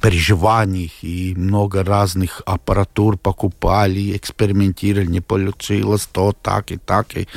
переживаний 0.01 0.91
и 1.01 1.33
много 1.35 1.83
разных 1.83 2.41
аппаратур 2.45 3.17
покупали, 3.17 4.17
экспериментировали, 4.17 5.05
не 5.05 5.21
получилось 5.21 6.09
то, 6.11 6.33
так 6.33 6.71
и 6.71 6.77
так. 6.77 7.15
И, 7.15 7.27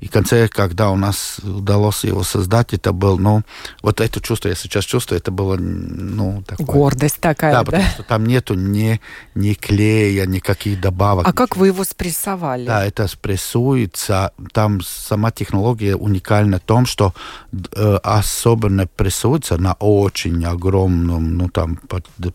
и 0.00 0.08
в 0.08 0.10
конце, 0.10 0.48
когда 0.48 0.90
у 0.90 0.96
нас 0.96 1.38
удалось 1.42 2.04
его 2.04 2.22
создать, 2.22 2.72
это 2.72 2.92
был, 2.92 3.18
ну, 3.18 3.42
вот 3.82 4.00
это 4.00 4.20
чувство 4.20 4.48
я 4.48 4.54
сейчас 4.54 4.84
чувствую, 4.84 5.18
это 5.18 5.30
было, 5.30 5.56
ну, 5.56 6.42
такое... 6.46 6.66
Гордость 6.66 7.20
такая, 7.20 7.52
да? 7.52 7.58
Да, 7.58 7.64
потому 7.64 7.84
что 7.84 8.02
там 8.02 8.24
нету 8.24 8.54
ни, 8.54 8.98
ни 9.34 9.52
клея, 9.52 10.24
никаких 10.24 10.80
добавок. 10.80 11.28
А 11.28 11.32
как 11.34 11.56
вы 11.56 11.68
его 11.68 11.84
спрессовали? 11.84 12.64
Да, 12.66 12.84
это 12.84 13.08
спрессуется. 13.08 14.32
Там 14.52 14.80
сама 14.80 15.30
технология 15.32 15.96
уникальна 15.96 16.58
в 16.58 16.62
том, 16.62 16.86
что 16.86 17.12
э, 17.52 17.98
особенно 18.02 18.86
прессуется 18.86 19.58
на 19.58 19.74
очень 19.74 20.44
огромном, 20.46 21.36
ну, 21.36 21.48
там, 21.50 21.78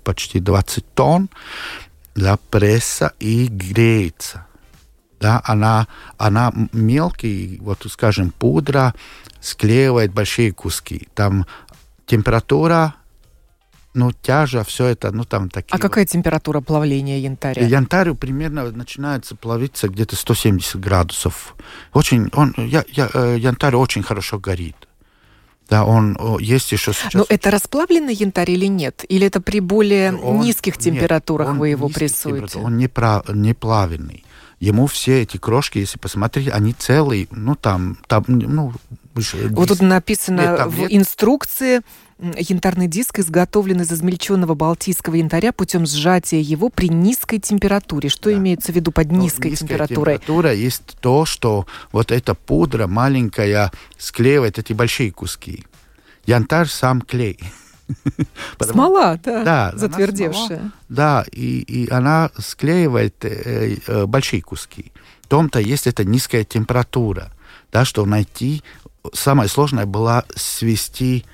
почти 0.04 0.40
20 0.40 0.94
тонн 0.94 1.30
для 2.14 2.38
пресса 2.38 3.14
и 3.20 3.48
греется 3.48 4.46
да, 5.20 5.42
она, 5.46 5.88
она 6.18 6.52
мелкий, 6.74 7.60
вот 7.62 7.86
скажем, 7.90 8.32
пудра 8.32 8.94
склеивает 9.40 10.14
большие 10.14 10.52
куски. 10.52 11.08
Там 11.14 11.46
температура 12.06 12.96
ну, 13.96 14.12
тяжа, 14.12 14.64
все 14.64 14.88
это, 14.88 15.12
ну, 15.12 15.24
там 15.24 15.50
такие... 15.50 15.74
А 15.74 15.80
какая 15.80 16.06
температура 16.06 16.60
плавления 16.60 17.18
янтаря? 17.18 17.66
Янтарь 17.66 18.14
примерно 18.14 18.70
начинается 18.72 19.36
плавиться 19.36 19.88
где-то 19.88 20.18
170 20.18 20.82
градусов. 20.82 21.56
Очень, 21.94 22.30
он, 22.34 22.54
я, 22.58 22.84
я, 22.90 23.10
э, 23.14 23.38
янтарь 23.40 23.76
очень 23.76 24.04
хорошо 24.04 24.38
горит. 24.38 24.76
Да, 25.70 25.86
он 25.86 26.18
есть 26.40 26.72
еще 26.74 26.94
сейчас. 26.94 27.14
Но 27.14 27.26
это 27.28 27.50
расплавленный 27.50 28.14
янтарь 28.14 28.52
или 28.52 28.68
нет? 28.68 29.04
Или 29.08 29.28
это 29.28 29.42
при 29.42 29.62
более 29.62 30.14
он, 30.14 30.42
низких 30.42 30.78
температурах 30.78 31.50
нет, 31.50 31.58
вы 31.58 31.70
его 31.70 31.90
прессуете? 31.90 32.60
Он 32.60 32.78
не, 32.78 32.88
про, 32.88 33.24
не 33.30 33.54
плавленый 33.54 34.26
ему 34.60 34.88
все 34.88 35.22
эти 35.22 35.38
крошки, 35.38 35.80
если 35.80 35.98
посмотреть, 36.00 36.50
они 36.50 36.74
целые, 36.74 37.28
ну 37.32 37.56
там, 37.56 37.98
там, 38.08 38.24
ну... 38.28 38.74
Вот 39.52 39.70
тут 39.70 39.82
написано 39.82 40.42
нет, 40.42 40.58
там 40.58 40.70
в 40.70 40.80
нет. 40.80 40.94
инструкции, 40.94 41.82
янтарный 42.20 42.88
диск 42.88 43.20
изготовлен 43.20 43.82
из 43.82 43.92
измельченного 43.92 44.56
балтийского 44.56 45.16
янтаря 45.16 45.54
путем 45.54 45.86
сжатия 45.86 46.42
его 46.42 46.70
при 46.70 46.90
низкой 46.90 47.40
температуре. 47.40 48.10
Что 48.10 48.30
да. 48.30 48.38
имеется 48.38 48.74
в 48.74 48.76
виду 48.76 48.92
под 48.92 49.12
ну, 49.12 49.22
низкой 49.22 49.52
ну, 49.52 49.56
температурой? 49.56 50.16
температура 50.16 50.54
есть 50.54 50.98
то, 51.00 51.26
что 51.26 51.66
вот 51.94 52.12
эта 52.12 52.36
пудра 52.36 52.88
маленькая 52.88 53.72
склеивает 53.98 54.60
эти 54.60 54.74
большие 54.74 55.12
куски. 55.12 55.66
Янтарь 56.26 56.68
сам 56.68 57.02
клей. 57.02 57.40
Смола, 58.60 59.20
да, 59.24 59.44
да 59.44 59.72
затвердевшая. 59.76 60.48
Смола, 60.58 60.72
да, 60.90 61.26
и, 61.32 61.60
и 61.60 61.90
она 61.90 62.32
склеивает 62.38 63.24
э, 63.26 63.78
э, 63.86 64.06
большие 64.06 64.42
куски. 64.42 64.92
В 65.22 65.28
том-то 65.28 65.60
есть 65.60 65.88
эта 65.88 66.04
низкая 66.04 66.44
температура, 66.44 67.32
да, 67.72 67.86
что 67.86 68.06
найти... 68.06 68.64
Самое 69.14 69.48
сложное 69.48 69.86
было 69.86 70.26
свести 70.36 71.26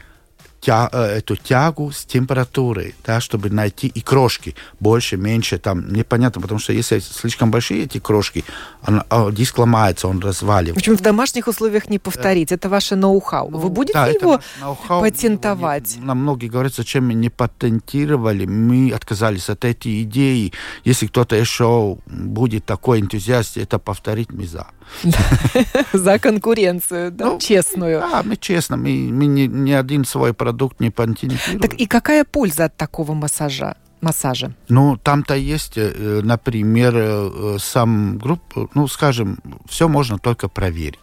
тя, 0.62 0.89
э, 0.91 1.17
эту 1.17 1.36
тягу 1.36 1.91
с 1.91 2.06
температурой, 2.06 2.93
да, 3.04 3.19
чтобы 3.19 3.50
найти 3.50 3.88
и 3.88 4.02
крошки 4.02 4.56
больше, 4.80 5.17
меньше, 5.17 5.58
там 5.58 5.91
непонятно, 5.91 6.39
потому 6.41 6.60
что 6.60 6.71
если 6.71 7.00
слишком 7.00 7.50
большие 7.50 7.86
эти 7.86 8.00
крошки, 8.00 8.45
он, 8.88 9.04
он, 9.10 9.34
диск 9.34 9.58
ломается, 9.58 10.08
он 10.08 10.19
разваливается. 10.19 10.80
Почему 10.80 10.97
в 10.97 11.02
домашних 11.02 11.47
условиях 11.47 11.89
не 11.89 11.97
повторить? 11.97 12.52
Это 12.52 12.69
ваше 12.69 12.95
ноу-хау. 12.95 13.50
Ну, 13.50 13.58
Вы 13.58 13.69
будете 13.69 13.93
да, 13.93 14.08
его 14.08 14.39
патентовать? 14.88 15.97
Не, 15.97 16.06
нам 16.06 16.19
многие 16.19 16.47
говорят, 16.47 16.76
зачем 16.76 17.08
мы 17.08 17.15
не 17.15 17.30
патентировали, 17.30 18.45
мы 18.45 18.91
отказались 18.91 19.50
от 19.50 19.65
этой 19.65 20.04
идеи. 20.04 20.54
Если 20.86 21.08
кто-то 21.08 21.36
еще 21.36 21.97
будет 22.06 22.65
такой 22.65 23.02
энтузиаст, 23.02 23.58
это 23.58 23.80
повторить 23.80 24.32
мы 24.32 24.45
за. 24.45 24.67
За 25.93 26.19
конкуренцию, 26.19 27.12
да, 27.12 27.26
ну, 27.26 27.39
честную. 27.39 28.02
Да, 28.02 28.24
мы 28.24 28.36
честно, 28.36 28.78
мы, 28.78 28.91
ни 28.91 29.71
один 29.71 30.06
свой 30.06 30.34
продукт 30.34 30.51
не 30.80 30.90
патентируем. 30.90 31.60
Так 31.60 31.74
и 31.74 31.86
какая 31.86 32.24
польза 32.24 32.66
от 32.66 32.78
такого 32.78 33.14
массажа? 33.14 33.76
массажа? 34.02 34.54
Ну, 34.68 34.98
там-то 34.98 35.36
есть, 35.36 35.74
э, 35.78 36.22
например, 36.24 36.94
э, 36.96 37.58
сам 37.60 38.18
групп, 38.18 38.42
ну, 38.74 38.88
скажем, 38.88 39.38
все 39.70 39.88
можно 39.88 40.18
только 40.18 40.50
проверить. 40.50 41.00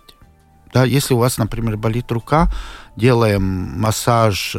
Да, 0.73 0.85
если 0.85 1.15
у 1.15 1.19
вас, 1.19 1.39
например, 1.39 1.77
болит 1.77 2.11
рука, 2.13 2.53
делаем 2.97 3.43
массаж 3.81 4.57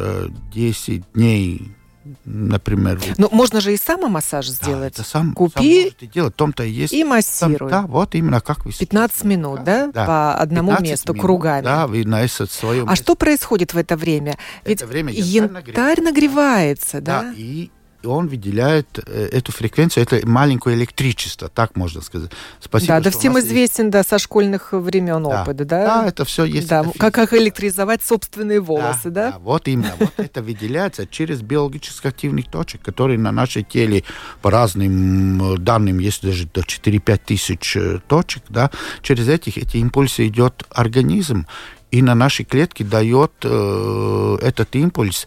10 0.52 0.88
э, 0.88 1.02
дней 1.14 1.76
например. 2.24 3.00
Ну, 3.18 3.28
можно 3.32 3.60
же 3.60 3.74
и 3.74 3.76
самомассаж 3.76 4.46
сделать. 4.48 4.94
Да, 4.96 5.02
это 5.02 5.02
сам, 5.04 5.32
Купи 5.32 5.94
сам 5.98 6.08
делать, 6.08 6.36
том-то 6.36 6.64
и 6.64 6.70
есть. 6.70 6.92
И 6.92 7.04
массируй. 7.04 7.70
Там, 7.70 7.86
да, 7.86 7.86
вот 7.86 8.14
именно 8.14 8.40
как 8.40 8.64
вы 8.64 8.72
15 8.72 9.24
минут, 9.24 9.64
да? 9.64 9.90
да? 9.92 10.06
По 10.06 10.34
одному 10.34 10.78
месту, 10.80 11.12
минут, 11.12 11.22
кругами. 11.22 11.64
Да, 11.64 11.86
вы 11.86 12.04
на 12.04 12.26
своем... 12.28 12.88
А 12.88 12.96
что 12.96 13.14
происходит 13.14 13.74
в 13.74 13.78
это 13.78 13.96
время? 13.96 14.36
Ведь 14.64 14.78
это 14.82 14.86
время 14.86 15.12
янтарь 15.12 16.00
нагревается, 16.00 17.00
да? 17.00 17.22
Да, 17.22 17.34
и 17.36 17.70
он 18.04 18.28
выделяет 18.28 18.86
э, 19.06 19.28
эту 19.32 19.52
фреквенцию, 19.52 20.04
это 20.04 20.26
маленькое 20.26 20.76
электричество, 20.76 21.48
так 21.48 21.76
можно 21.76 22.00
сказать. 22.00 22.30
Спасибо, 22.60 22.94
да, 22.94 23.00
да 23.00 23.10
всем 23.10 23.38
известен, 23.38 23.84
есть... 23.84 23.92
да, 23.92 24.02
со 24.04 24.18
школьных 24.18 24.72
времен 24.72 25.22
да. 25.22 25.42
опыт, 25.42 25.56
да? 25.58 25.84
Да, 25.84 26.08
это 26.08 26.24
все 26.24 26.44
есть. 26.44 26.68
Да, 26.68 26.84
как, 26.98 27.14
как 27.14 27.32
электризовать 27.34 28.02
собственные 28.02 28.60
волосы, 28.60 29.10
да? 29.10 29.26
Да, 29.26 29.32
да 29.32 29.38
вот 29.38 29.68
именно, 29.68 29.94
вот 29.98 30.14
это 30.16 30.42
выделяется 30.42 31.06
через 31.06 31.42
биологически 31.42 32.06
активных 32.06 32.50
точек, 32.50 32.82
которые 32.82 33.18
на 33.18 33.32
нашей 33.32 33.62
теле 33.62 34.04
по 34.42 34.50
разным 34.50 35.62
данным 35.62 35.98
есть 35.98 36.22
даже 36.22 36.46
до 36.46 36.60
4-5 36.60 37.20
тысяч 37.24 37.76
э, 37.76 38.00
точек, 38.06 38.42
да, 38.48 38.70
через 39.02 39.28
этих 39.28 39.58
эти 39.58 39.78
импульсы 39.78 40.26
идет 40.26 40.64
организм, 40.70 41.46
и 41.90 42.02
на 42.02 42.14
наши 42.14 42.44
клетки 42.44 42.82
дает 42.82 43.32
э, 43.42 44.38
этот 44.42 44.76
импульс 44.76 45.26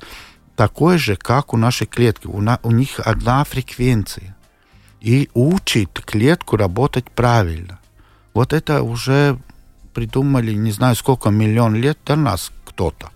такой 0.55 0.97
же, 0.97 1.15
как 1.15 1.53
у 1.53 1.57
нашей 1.57 1.87
клетки. 1.87 2.27
У, 2.27 2.41
на, 2.41 2.59
у 2.63 2.71
них 2.71 2.99
одна 2.99 3.43
фреквенция. 3.43 4.35
И 5.01 5.29
учит 5.33 5.99
клетку 6.05 6.57
работать 6.57 7.09
правильно. 7.11 7.79
Вот 8.33 8.53
это 8.53 8.83
уже 8.83 9.37
придумали, 9.93 10.53
не 10.53 10.71
знаю, 10.71 10.95
сколько 10.95 11.29
миллион 11.29 11.75
лет 11.75 11.97
до 12.05 12.15
нас 12.15 12.51
кто-то. 12.65 13.09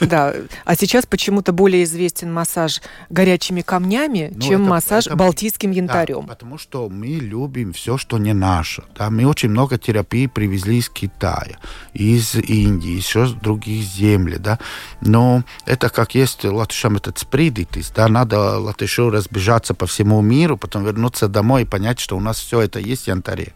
Да, 0.00 0.34
а 0.64 0.76
сейчас 0.76 1.06
почему-то 1.06 1.52
более 1.52 1.84
известен 1.84 2.32
массаж 2.32 2.80
горячими 3.08 3.60
камнями, 3.60 4.32
ну, 4.34 4.40
чем 4.40 4.62
это, 4.62 4.70
массаж 4.70 5.06
это, 5.06 5.16
балтийским 5.16 5.70
янтарем. 5.70 6.22
Да, 6.22 6.34
потому 6.34 6.58
что 6.58 6.88
мы 6.88 7.08
любим 7.08 7.72
все, 7.72 7.96
что 7.98 8.18
не 8.18 8.32
наше. 8.32 8.84
Да, 8.96 9.10
мы 9.10 9.26
очень 9.26 9.50
много 9.50 9.78
терапии 9.78 10.26
привезли 10.26 10.78
из 10.78 10.88
Китая, 10.88 11.58
из 11.92 12.34
Индии, 12.34 12.90
еще 12.90 13.26
с 13.26 13.32
других 13.32 13.84
земель. 13.84 14.38
Да. 14.38 14.58
Но 15.00 15.44
это 15.66 15.88
как 15.88 16.14
есть 16.14 16.44
латышам 16.44 16.96
этот 16.96 17.18
спридитис. 17.18 17.90
Да, 17.90 18.08
надо 18.08 18.58
латышу 18.58 19.10
разбежаться 19.10 19.74
по 19.74 19.86
всему 19.86 20.20
миру, 20.20 20.56
потом 20.56 20.84
вернуться 20.84 21.28
домой 21.28 21.62
и 21.62 21.66
понять, 21.66 22.00
что 22.00 22.16
у 22.16 22.20
нас 22.20 22.38
все 22.38 22.60
это 22.60 22.78
есть 22.78 23.04
в 23.04 23.08
янтаре. 23.08 23.52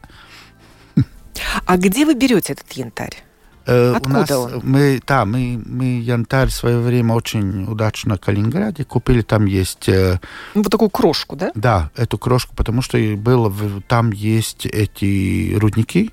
А 1.67 1.77
где 1.77 2.07
вы 2.07 2.15
берете 2.15 2.53
этот 2.53 2.71
янтарь? 2.73 3.25
Э, 3.67 3.95
Откуда 3.97 4.15
у 4.15 4.21
нас, 4.21 4.31
он? 4.31 4.61
Мы, 4.63 5.01
да, 5.07 5.25
мы, 5.25 5.63
мы 5.65 6.01
янтарь 6.01 6.49
в 6.49 6.55
свое 6.55 6.79
время 6.81 7.15
очень 7.15 7.65
удачно 7.65 8.17
в 8.17 8.21
Калининграде 8.21 8.85
купили. 8.85 9.23
Там 9.23 9.47
есть... 9.47 9.89
Э, 9.89 10.21
ну, 10.55 10.63
вот 10.63 10.71
такую 10.71 10.91
крошку, 10.91 11.37
да? 11.37 11.51
Да, 11.55 11.91
эту 11.97 12.19
крошку, 12.19 12.55
потому 12.55 12.83
что 12.83 12.99
было, 13.17 13.53
там 13.89 14.13
есть 14.13 14.67
эти 14.67 15.55
рудники, 15.55 16.11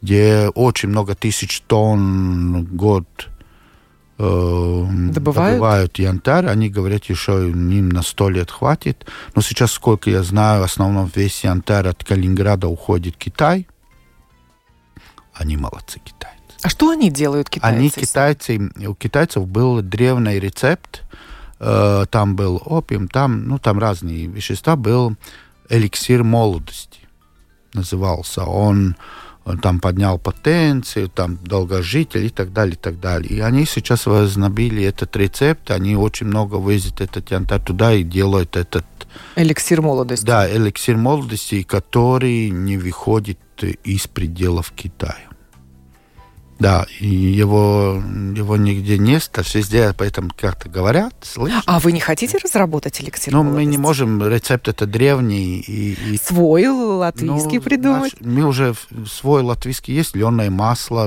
где 0.00 0.48
очень 0.54 0.88
много 0.88 1.14
тысяч 1.16 1.60
тонн 1.66 2.64
год 2.64 3.28
э, 4.18 4.86
добывают? 5.10 5.54
добывают 5.54 5.98
янтарь. 5.98 6.46
Они 6.46 6.68
говорят, 6.68 7.06
еще 7.06 7.48
им 7.50 7.88
на 7.88 8.02
сто 8.02 8.28
лет 8.28 8.52
хватит. 8.52 9.06
Но 9.34 9.42
сейчас, 9.42 9.72
сколько 9.72 10.08
я 10.08 10.22
знаю, 10.22 10.60
в 10.60 10.64
основном 10.64 11.10
весь 11.12 11.42
янтарь 11.42 11.88
от 11.88 12.04
Калининграда 12.04 12.68
уходит 12.68 13.16
в 13.16 13.18
Китай. 13.18 13.66
Они 15.34 15.56
молодцы, 15.56 16.00
Китай. 16.02 16.35
А 16.62 16.68
что 16.68 16.90
они 16.90 17.10
делают, 17.10 17.50
китайцы? 17.50 17.76
Они, 17.76 17.90
китайцы, 17.90 18.70
у 18.86 18.94
китайцев 18.94 19.46
был 19.46 19.82
древний 19.82 20.38
рецепт, 20.40 21.02
э, 21.60 22.06
там 22.10 22.36
был 22.36 22.62
опиум, 22.64 23.08
там, 23.08 23.46
ну, 23.48 23.58
там 23.58 23.78
разные 23.78 24.26
вещества, 24.26 24.76
был 24.76 25.16
эликсир 25.68 26.24
молодости, 26.24 27.00
назывался. 27.74 28.44
Он, 28.44 28.96
он 29.44 29.58
там 29.58 29.80
поднял 29.80 30.18
потенцию, 30.18 31.08
там 31.08 31.38
долгожитель 31.44 32.26
и 32.26 32.30
так 32.30 32.52
далее, 32.52 32.74
и 32.74 32.78
так 32.78 33.00
далее. 33.00 33.32
И 33.32 33.40
они 33.40 33.66
сейчас 33.66 34.06
вознобили 34.06 34.82
этот 34.82 35.14
рецепт, 35.16 35.70
они 35.70 35.96
очень 35.96 36.26
много 36.26 36.56
возят 36.56 37.00
этот 37.00 37.30
янтарь 37.30 37.62
туда 37.62 37.92
и 37.94 38.02
делают 38.02 38.56
этот... 38.56 38.84
Эликсир 39.36 39.82
молодости. 39.82 40.24
Да, 40.24 40.50
эликсир 40.50 40.96
молодости, 40.96 41.62
который 41.62 42.50
не 42.50 42.76
выходит 42.76 43.38
из 43.84 44.06
пределов 44.06 44.72
Китая. 44.72 45.28
Да, 46.58 46.86
и 47.00 47.06
его, 47.06 48.02
его 48.34 48.56
нигде 48.56 48.96
нет, 48.96 49.30
а 49.34 49.42
везде 49.42 49.86
об 49.86 50.00
этом 50.00 50.30
как-то 50.30 50.70
говорят, 50.70 51.14
слышат. 51.20 51.62
А 51.66 51.80
вы 51.80 51.92
не 51.92 52.00
хотите 52.00 52.38
разработать 52.38 53.00
эликсир 53.00 53.32
Ну, 53.34 53.42
мы 53.42 53.66
не 53.66 53.76
можем, 53.76 54.26
рецепт 54.26 54.68
это 54.68 54.86
древний. 54.86 55.60
И, 55.60 55.92
и... 55.92 56.16
Свой 56.16 56.66
латвийский 56.68 57.58
ну, 57.58 57.62
придумать? 57.62 58.14
Наш, 58.20 58.34
мы 58.34 58.44
уже 58.44 58.74
свой 59.06 59.42
латвийский 59.42 59.94
есть, 59.94 60.16
льеное 60.16 60.48
масло 60.48 61.06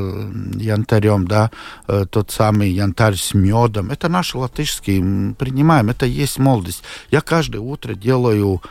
янтарем, 0.55 1.27
да, 1.27 1.49
э, 1.88 2.05
тот 2.09 2.29
самый 2.29 2.69
янтарь 2.69 3.15
с 3.15 3.33
медом. 3.33 3.89
Это 3.89 4.07
наш 4.07 4.35
латышский, 4.35 5.33
принимаем, 5.33 5.89
это 5.89 6.05
есть 6.05 6.38
молодость. 6.38 6.83
Я 7.09 7.21
каждое 7.21 7.59
утро 7.59 7.95
делаю 7.95 8.62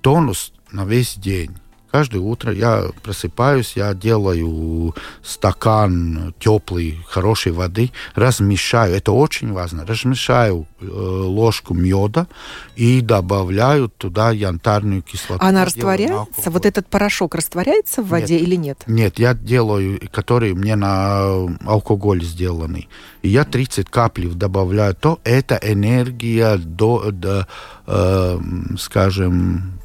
тонус 0.00 0.52
на 0.72 0.84
весь 0.84 1.14
день. 1.14 1.56
Каждое 1.94 2.18
утро 2.18 2.52
я 2.52 2.86
просыпаюсь, 3.04 3.74
я 3.76 3.94
делаю 3.94 4.96
стакан 5.22 6.34
теплой, 6.40 6.98
хорошей 7.06 7.52
воды, 7.52 7.92
размешаю, 8.16 8.96
это 8.96 9.12
очень 9.12 9.52
важно, 9.52 9.86
размешаю 9.86 10.66
э, 10.80 10.86
ложку 10.86 11.72
меда 11.72 12.26
и 12.74 13.00
добавляю 13.00 13.88
туда 13.88 14.32
янтарную 14.32 15.02
кислоту. 15.02 15.38
Она 15.40 15.64
растворяется? 15.64 16.50
Вот 16.50 16.66
этот 16.66 16.88
порошок 16.88 17.36
растворяется 17.36 18.02
в 18.02 18.08
воде 18.08 18.40
нет, 18.40 18.42
или 18.42 18.56
нет? 18.56 18.82
Нет, 18.88 19.20
я 19.20 19.32
делаю, 19.32 20.00
который 20.10 20.52
мне 20.52 20.74
на 20.74 21.46
алкоголь 21.64 22.24
сделанный. 22.24 22.88
И 23.22 23.28
я 23.28 23.44
30 23.44 23.88
капель 23.88 24.34
добавляю, 24.34 24.96
то 24.96 25.20
это 25.22 25.60
энергия 25.62 26.56
до, 26.56 27.12
до 27.12 27.46
э, 27.86 28.40
скажем, 28.80 29.78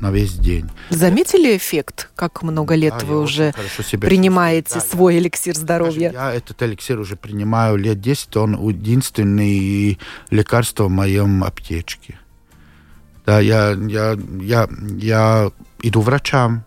на 0.00 0.10
весь 0.10 0.34
день. 0.34 0.68
Заметили 0.90 1.56
эффект, 1.56 2.10
как 2.16 2.42
много 2.42 2.74
лет 2.74 2.94
да, 3.00 3.06
вы 3.06 3.20
уже 3.20 3.52
принимаете 3.90 4.74
чувствую. 4.74 4.90
свой 4.90 5.18
эликсир 5.18 5.54
здоровья? 5.54 6.10
Я 6.12 6.32
этот 6.32 6.62
эликсир 6.62 6.98
уже 6.98 7.16
принимаю 7.16 7.76
лет 7.76 8.00
10, 8.00 8.36
он 8.36 8.68
единственный 8.68 9.98
лекарство 10.30 10.84
в 10.84 10.90
моем 10.90 11.44
аптечке. 11.44 12.18
Да, 13.26 13.40
я, 13.40 13.70
я, 13.70 14.18
я, 14.40 14.68
я 14.98 15.50
иду 15.80 16.00
врачам, 16.00 16.64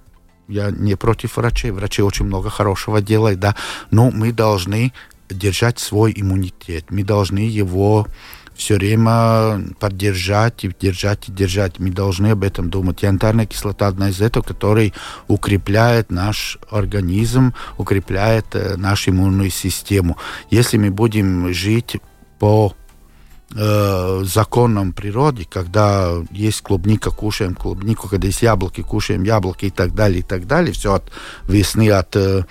я 0.47 0.71
не 0.71 0.95
против 0.95 1.37
врачей, 1.37 1.71
врачи 1.71 2.01
очень 2.01 2.25
много 2.25 2.49
хорошего 2.49 3.01
делают, 3.01 3.39
да, 3.39 3.55
но 3.91 4.09
мы 4.09 4.31
должны 4.31 4.93
держать 5.29 5.77
свой 5.77 6.13
иммунитет, 6.15 6.85
мы 6.89 7.03
должны 7.03 7.39
его 7.39 8.07
все 8.57 8.75
время 8.75 9.63
поддержать 9.79 10.65
и 10.65 10.71
держать 10.79 11.29
и 11.29 11.31
держать. 11.31 11.79
Мы 11.79 11.91
должны 11.91 12.31
об 12.31 12.43
этом 12.43 12.69
думать. 12.69 13.03
Янтарная 13.03 13.45
кислота 13.45 13.87
одна 13.87 14.09
из 14.09 14.19
этого, 14.19 14.43
которая 14.43 14.91
укрепляет 15.27 16.11
наш 16.11 16.57
организм, 16.69 17.53
укрепляет 17.77 18.47
э, 18.53 18.75
нашу 18.75 19.11
иммунную 19.11 19.51
систему. 19.51 20.17
Если 20.49 20.77
мы 20.77 20.89
будем 20.89 21.53
жить 21.53 21.97
по 22.39 22.73
э, 23.55 24.21
законам 24.23 24.91
природы, 24.91 25.45
когда 25.49 26.11
есть 26.31 26.61
клубника, 26.61 27.11
кушаем 27.11 27.55
клубнику, 27.55 28.09
когда 28.09 28.27
есть 28.27 28.41
яблоки, 28.41 28.81
кушаем 28.81 29.23
яблоки 29.23 29.65
и 29.65 29.71
так 29.71 29.93
далее, 29.93 30.19
и 30.19 30.23
так 30.23 30.47
далее, 30.47 30.73
все 30.73 30.95
от 30.95 31.11
весны, 31.47 31.89
от 31.91 32.15
э, 32.15 32.45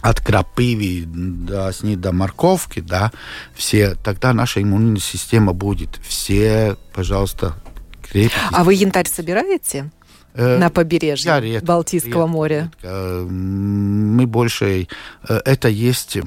от 0.00 0.20
крапивы 0.20 1.04
до, 1.06 1.72
с 1.72 1.82
ней 1.82 1.96
до 1.96 2.12
морковки, 2.12 2.80
да, 2.80 3.12
все, 3.54 3.94
тогда 3.96 4.32
наша 4.32 4.62
иммунная 4.62 5.00
система 5.00 5.52
будет. 5.52 5.98
Все, 6.06 6.76
пожалуйста, 6.92 7.54
крепитесь. 8.02 8.36
А 8.52 8.64
вы 8.64 8.74
янтарь 8.74 9.08
собираете? 9.08 9.90
Э, 10.34 10.58
на 10.58 10.70
побережье 10.70 11.40
редко, 11.40 11.66
Балтийского 11.66 12.12
редко, 12.12 12.26
моря? 12.26 12.70
Редко. 12.80 13.26
Мы 13.28 14.26
больше... 14.26 14.86
Э, 15.28 15.40
это 15.44 15.68
есть 15.68 16.18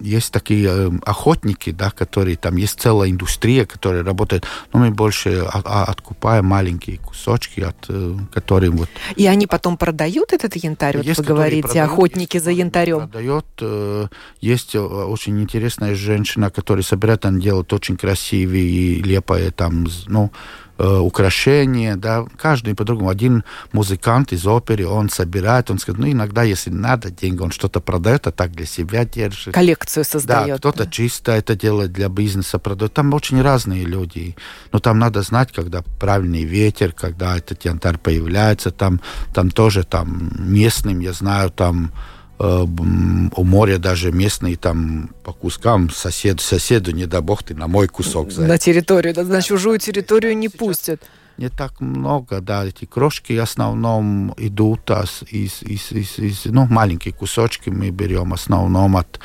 есть 0.00 0.32
такие 0.32 0.68
э, 0.68 0.90
охотники, 1.04 1.70
да, 1.70 1.90
которые 1.90 2.36
там 2.36 2.56
есть 2.56 2.80
целая 2.80 3.10
индустрия, 3.10 3.64
которая 3.66 4.02
работает, 4.02 4.44
но 4.72 4.80
мы 4.80 4.90
больше 4.90 5.40
откупаем 5.40 6.46
маленькие 6.46 6.98
кусочки, 6.98 7.60
от 7.60 7.76
э, 7.88 8.16
которых 8.32 8.70
вот. 8.72 8.88
И 9.16 9.26
они 9.26 9.46
потом 9.46 9.76
продают 9.76 10.32
этот 10.32 10.56
янтарь, 10.56 10.98
вот 10.98 11.06
есть, 11.06 11.18
вы 11.18 11.24
говорите, 11.24 11.62
продают, 11.62 11.92
охотники 11.92 12.36
есть, 12.36 12.44
за 12.44 12.50
янтарем. 12.50 12.98
Продает, 13.08 13.46
э, 13.60 14.06
есть 14.40 14.74
очень 14.74 15.40
интересная 15.40 15.94
женщина, 15.94 16.50
которая 16.50 16.82
собирает, 16.82 17.24
она 17.24 17.38
делает 17.38 17.72
очень 17.72 17.96
красивые 17.96 18.64
и 18.64 19.02
лепые 19.02 19.50
там, 19.50 19.86
ну 20.06 20.30
Э, 20.30 20.69
украшения, 20.80 21.96
да, 21.96 22.24
каждый 22.36 22.74
по-другому. 22.74 23.10
Один 23.10 23.44
музыкант 23.72 24.32
из 24.32 24.46
оперы, 24.46 24.86
он 24.86 25.10
собирает, 25.10 25.70
он 25.70 25.78
скажет, 25.78 26.00
ну, 26.00 26.10
иногда, 26.10 26.42
если 26.42 26.70
надо 26.70 27.10
деньги, 27.10 27.42
он 27.42 27.50
что-то 27.50 27.80
продает, 27.80 28.26
а 28.26 28.32
так 28.32 28.52
для 28.52 28.66
себя 28.66 29.04
держит. 29.04 29.54
Коллекцию 29.54 30.04
создает. 30.04 30.48
Да, 30.48 30.58
кто-то 30.58 30.84
да. 30.84 30.90
чисто 30.90 31.32
это 31.32 31.54
делает 31.56 31.92
для 31.92 32.08
бизнеса, 32.08 32.58
продает. 32.58 32.94
Там 32.94 33.12
очень 33.14 33.42
разные 33.42 33.84
люди. 33.84 34.36
Но 34.72 34.78
там 34.78 34.98
надо 34.98 35.22
знать, 35.22 35.52
когда 35.52 35.82
правильный 35.98 36.44
ветер, 36.44 36.92
когда 36.92 37.36
этот 37.36 37.64
янтарь 37.64 37.98
появляется, 37.98 38.70
там, 38.70 39.00
там 39.34 39.50
тоже 39.50 39.84
там 39.84 40.30
местным, 40.38 41.00
я 41.00 41.12
знаю, 41.12 41.50
там 41.50 41.92
Э, 41.92 41.94
у 42.40 43.44
моря 43.44 43.76
даже 43.78 44.12
местные 44.12 44.56
там 44.56 45.10
по 45.24 45.32
кускам 45.32 45.90
сосед, 45.90 46.40
соседу, 46.40 46.90
не 46.90 47.04
дай 47.04 47.20
бог 47.20 47.42
ты 47.42 47.54
на 47.54 47.68
мой 47.68 47.86
кусок. 47.86 48.32
За 48.32 48.46
на 48.46 48.56
территорию, 48.56 49.12
да, 49.12 49.24
на 49.24 49.42
чужую 49.42 49.78
территорию 49.78 50.36
не 50.36 50.48
пустят. 50.48 51.02
Не 51.38 51.48
так 51.48 51.80
много, 51.80 52.40
да, 52.40 52.64
эти 52.64 52.84
крошки 52.84 53.32
в 53.32 53.42
основном 53.42 54.34
идут 54.36 54.90
из, 55.30 55.62
из, 55.62 55.92
из, 55.92 56.18
из 56.18 56.44
ну, 56.44 56.66
маленькие 56.66 57.14
кусочки 57.14 57.70
мы 57.70 57.90
берем 57.90 58.30
в 58.30 58.34
основном 58.34 58.96
от 58.96 59.20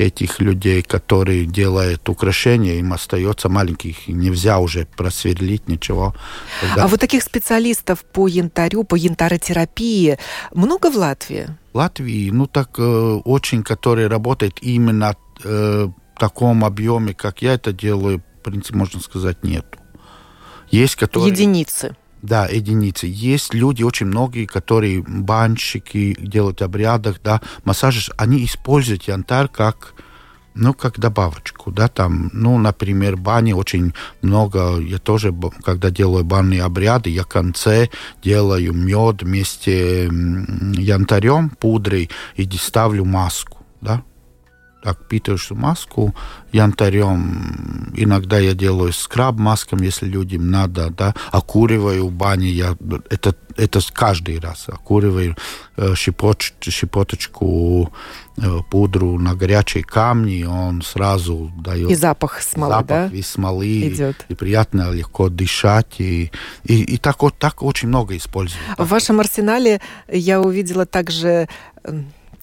этих 0.00 0.40
людей, 0.40 0.82
которые 0.82 1.44
делают 1.46 2.08
украшения, 2.08 2.74
им 2.74 2.92
остается 2.92 3.48
маленьких, 3.48 4.08
нельзя 4.08 4.58
уже 4.58 4.86
просверлить 4.96 5.68
ничего. 5.68 6.14
Когда... 6.60 6.84
А 6.84 6.88
вот 6.88 7.00
таких 7.00 7.22
специалистов 7.22 8.04
по 8.04 8.26
янтарю, 8.28 8.84
по 8.84 8.94
янтаротерапии 8.94 10.18
много 10.54 10.90
в 10.90 10.96
Латвии? 10.96 11.48
В 11.72 11.76
Латвии, 11.76 12.30
ну 12.30 12.46
так 12.46 12.78
э, 12.78 12.82
очень, 13.24 13.62
которые 13.62 14.08
работают 14.08 14.58
именно 14.62 15.16
э, 15.44 15.88
в 15.88 16.18
таком 16.18 16.64
объеме, 16.64 17.14
как 17.14 17.42
я 17.42 17.54
это 17.54 17.72
делаю, 17.72 18.22
в 18.40 18.42
принципе, 18.42 18.76
можно 18.78 19.00
сказать, 19.00 19.44
нету. 19.44 19.77
Есть 20.70 20.96
которые... 20.96 21.32
Единицы. 21.32 21.96
Да, 22.22 22.46
единицы. 22.46 23.06
Есть 23.08 23.54
люди, 23.54 23.82
очень 23.82 24.06
многие, 24.06 24.46
которые 24.46 25.02
банщики, 25.06 26.16
делают 26.18 26.62
обрядах, 26.62 27.20
да, 27.22 27.40
массажи, 27.64 28.10
они 28.16 28.44
используют 28.44 29.04
янтарь 29.04 29.48
как 29.48 29.94
ну, 30.58 30.74
как 30.74 30.98
добавочку, 30.98 31.70
да, 31.70 31.86
там, 31.86 32.30
ну, 32.32 32.58
например, 32.58 33.16
бани 33.16 33.52
очень 33.52 33.94
много, 34.22 34.78
я 34.80 34.98
тоже, 34.98 35.32
когда 35.62 35.90
делаю 35.90 36.24
банные 36.24 36.64
обряды, 36.64 37.10
я 37.10 37.22
в 37.22 37.28
конце 37.28 37.90
делаю 38.24 38.72
мед 38.72 39.22
вместе 39.22 40.06
янтарем, 40.06 41.50
пудрой 41.50 42.10
и 42.34 42.48
ставлю 42.56 43.04
маску, 43.04 43.64
да, 43.80 44.02
так 44.82 45.06
питаешь 45.08 45.50
маску 45.50 46.14
янтарем. 46.52 47.92
Иногда 47.96 48.38
я 48.38 48.54
делаю 48.54 48.92
скраб 48.92 49.36
маском, 49.36 49.80
если 49.82 50.06
людям 50.06 50.50
надо, 50.50 50.90
да, 50.90 51.14
окуриваю 51.32 52.06
в 52.06 52.12
бане, 52.12 52.48
я 52.48 52.76
это, 53.10 53.34
это 53.56 53.80
каждый 53.92 54.38
раз 54.38 54.68
окуриваю 54.68 55.36
э, 55.76 55.94
щепоч, 55.96 56.54
щепоточку 56.60 57.92
э, 58.36 58.58
пудру 58.70 59.18
на 59.18 59.34
горячие 59.34 59.82
камни, 59.82 60.44
он 60.44 60.82
сразу 60.82 61.52
дает... 61.58 61.90
И 61.90 61.94
запах 61.96 62.40
смолы, 62.40 62.72
запах 62.72 63.10
да? 63.10 63.10
и 63.12 63.22
смолы, 63.22 63.88
Идет. 63.88 64.24
и 64.28 64.34
приятно 64.34 64.92
легко 64.92 65.28
дышать, 65.28 65.96
и, 65.98 66.30
и, 66.64 66.82
и 66.82 66.96
так, 66.98 67.20
вот, 67.22 67.36
так 67.38 67.62
очень 67.62 67.88
много 67.88 68.16
использую. 68.16 68.60
В 68.78 68.88
вашем 68.88 69.18
арсенале 69.20 69.80
я 70.08 70.40
увидела 70.40 70.86
также 70.86 71.48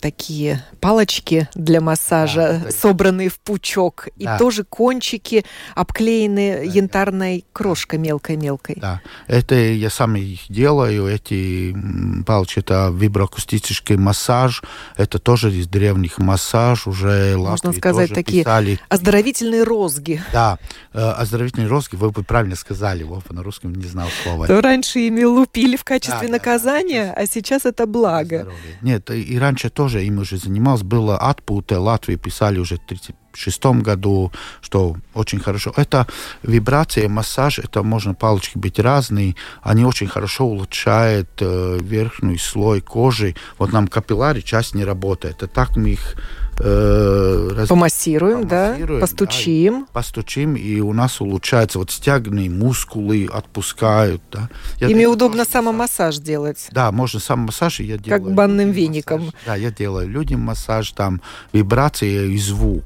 такие 0.05 0.63
палочки 0.81 1.49
для 1.55 1.81
массажа, 1.81 2.61
да, 2.63 2.71
собранные 2.71 3.29
в 3.29 3.39
пучок, 3.39 4.09
да. 4.15 4.35
и 4.35 4.37
тоже 4.37 4.63
кончики 4.63 5.43
обклеены 5.73 6.57
да, 6.57 6.61
янтарной 6.61 7.43
крошкой 7.51 7.97
мелкой-мелкой. 7.97 8.75
Да, 8.79 9.01
это 9.25 9.55
я 9.55 9.89
сам 9.89 10.15
их 10.15 10.41
делаю, 10.47 11.07
эти 11.07 11.75
палочки, 12.23 12.59
это 12.59 12.93
виброакустический 12.93 13.95
массаж, 13.95 14.61
это 14.95 15.17
тоже 15.17 15.51
из 15.51 15.65
древних 15.67 16.19
массаж, 16.19 16.85
уже 16.85 17.35
Можно 17.35 17.73
сказать, 17.73 18.13
такие 18.13 18.43
писали. 18.43 18.79
оздоровительные 18.89 19.63
розги. 19.63 20.21
Да, 20.31 20.59
э, 20.93 20.99
оздоровительные 20.99 21.67
розги, 21.67 21.95
вы 21.95 22.11
бы 22.11 22.21
правильно 22.21 22.55
сказали, 22.55 23.01
Вова, 23.01 23.23
на 23.31 23.41
русском 23.41 23.73
не 23.73 23.87
знал 23.87 24.07
слова. 24.21 24.45
То 24.45 24.61
раньше 24.61 24.99
ими 24.99 25.23
лупили 25.23 25.75
в 25.75 25.83
качестве 25.83 26.27
да, 26.27 26.33
наказания, 26.33 27.05
да, 27.07 27.15
да. 27.15 27.21
а 27.21 27.25
сейчас 27.25 27.65
это 27.65 27.87
благо. 27.87 28.47
Нет, 28.83 29.09
и 29.09 29.39
раньше 29.39 29.71
тоже 29.71 29.94
тоже 29.95 30.05
им 30.05 30.19
уже 30.19 30.37
занимался, 30.37 30.85
было 30.85 31.17
отпута, 31.17 31.79
Латвии 31.79 32.15
писали 32.15 32.59
уже 32.59 32.75
в 32.75 32.83
1936 32.85 33.65
году, 33.83 34.31
что 34.61 34.95
очень 35.13 35.39
хорошо. 35.39 35.73
Это 35.77 36.07
вибрация, 36.43 37.09
массаж, 37.09 37.59
это 37.59 37.83
можно 37.83 38.13
палочки 38.13 38.57
быть 38.57 38.79
разные, 38.79 39.35
они 39.63 39.85
очень 39.85 40.07
хорошо 40.07 40.45
улучшают 40.45 41.29
э, 41.41 41.79
верхний 41.81 42.37
слой 42.37 42.81
кожи. 42.81 43.35
Вот 43.57 43.73
нам 43.73 43.87
капиллари 43.87 44.41
часть 44.41 44.75
не 44.75 44.85
работает, 44.85 45.43
а 45.43 45.47
так 45.47 45.77
мы 45.77 45.89
их 45.89 46.15
э, 46.59 47.49
раз... 47.55 47.67
помассируем, 47.67 48.47
помассируем, 48.47 48.99
да, 48.99 49.01
постучим. 49.01 49.79
Да, 49.81 49.93
постучим, 49.93 50.55
и 50.55 50.79
у 50.79 50.93
нас 50.93 51.21
улучшается 51.21 51.79
вот 51.79 51.91
стягные 51.91 52.49
мускулы 52.49 53.29
отпускают, 53.31 54.21
да. 54.31 54.49
Я 54.79 54.87
Ими 54.87 55.05
удобно 55.05 55.45
самомассаж 55.45 56.17
делать. 56.17 56.67
Да, 56.71 56.91
можно 56.91 57.19
самомассаж, 57.19 57.79
я 57.79 57.97
делаю. 57.97 58.23
Как 58.23 58.33
банным 58.33 58.71
веником. 58.71 59.25
Массаж. 59.25 59.41
Да, 59.45 59.55
я 59.55 59.71
делаю 59.71 60.07
людям 60.07 60.41
массаж, 60.41 60.91
там 60.91 61.21
вибрация 61.53 62.25
и 62.25 62.37
звук. 62.37 62.83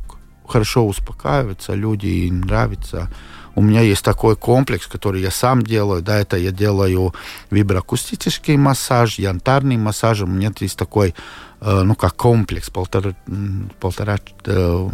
Хорошо 0.47 0.87
успокаиваются, 0.87 1.75
люди 1.75 2.07
им 2.07 2.41
нравится. 2.41 3.09
У 3.55 3.61
меня 3.61 3.81
есть 3.81 4.03
такой 4.03 4.35
комплекс, 4.35 4.87
который 4.87 5.21
я 5.21 5.31
сам 5.31 5.61
делаю. 5.63 6.01
Да, 6.01 6.19
это 6.19 6.37
я 6.37 6.51
делаю 6.51 7.13
виброакустический 7.51 8.57
массаж, 8.57 9.19
янтарный 9.19 9.77
массаж. 9.77 10.21
У 10.21 10.27
меня 10.27 10.51
есть 10.59 10.77
такой 10.77 11.13
Э, 11.61 11.81
ну, 11.83 11.95
как 11.95 12.15
комплекс, 12.15 12.69
полтора... 12.69 13.13
полтора 13.79 14.17
э, 14.45 14.89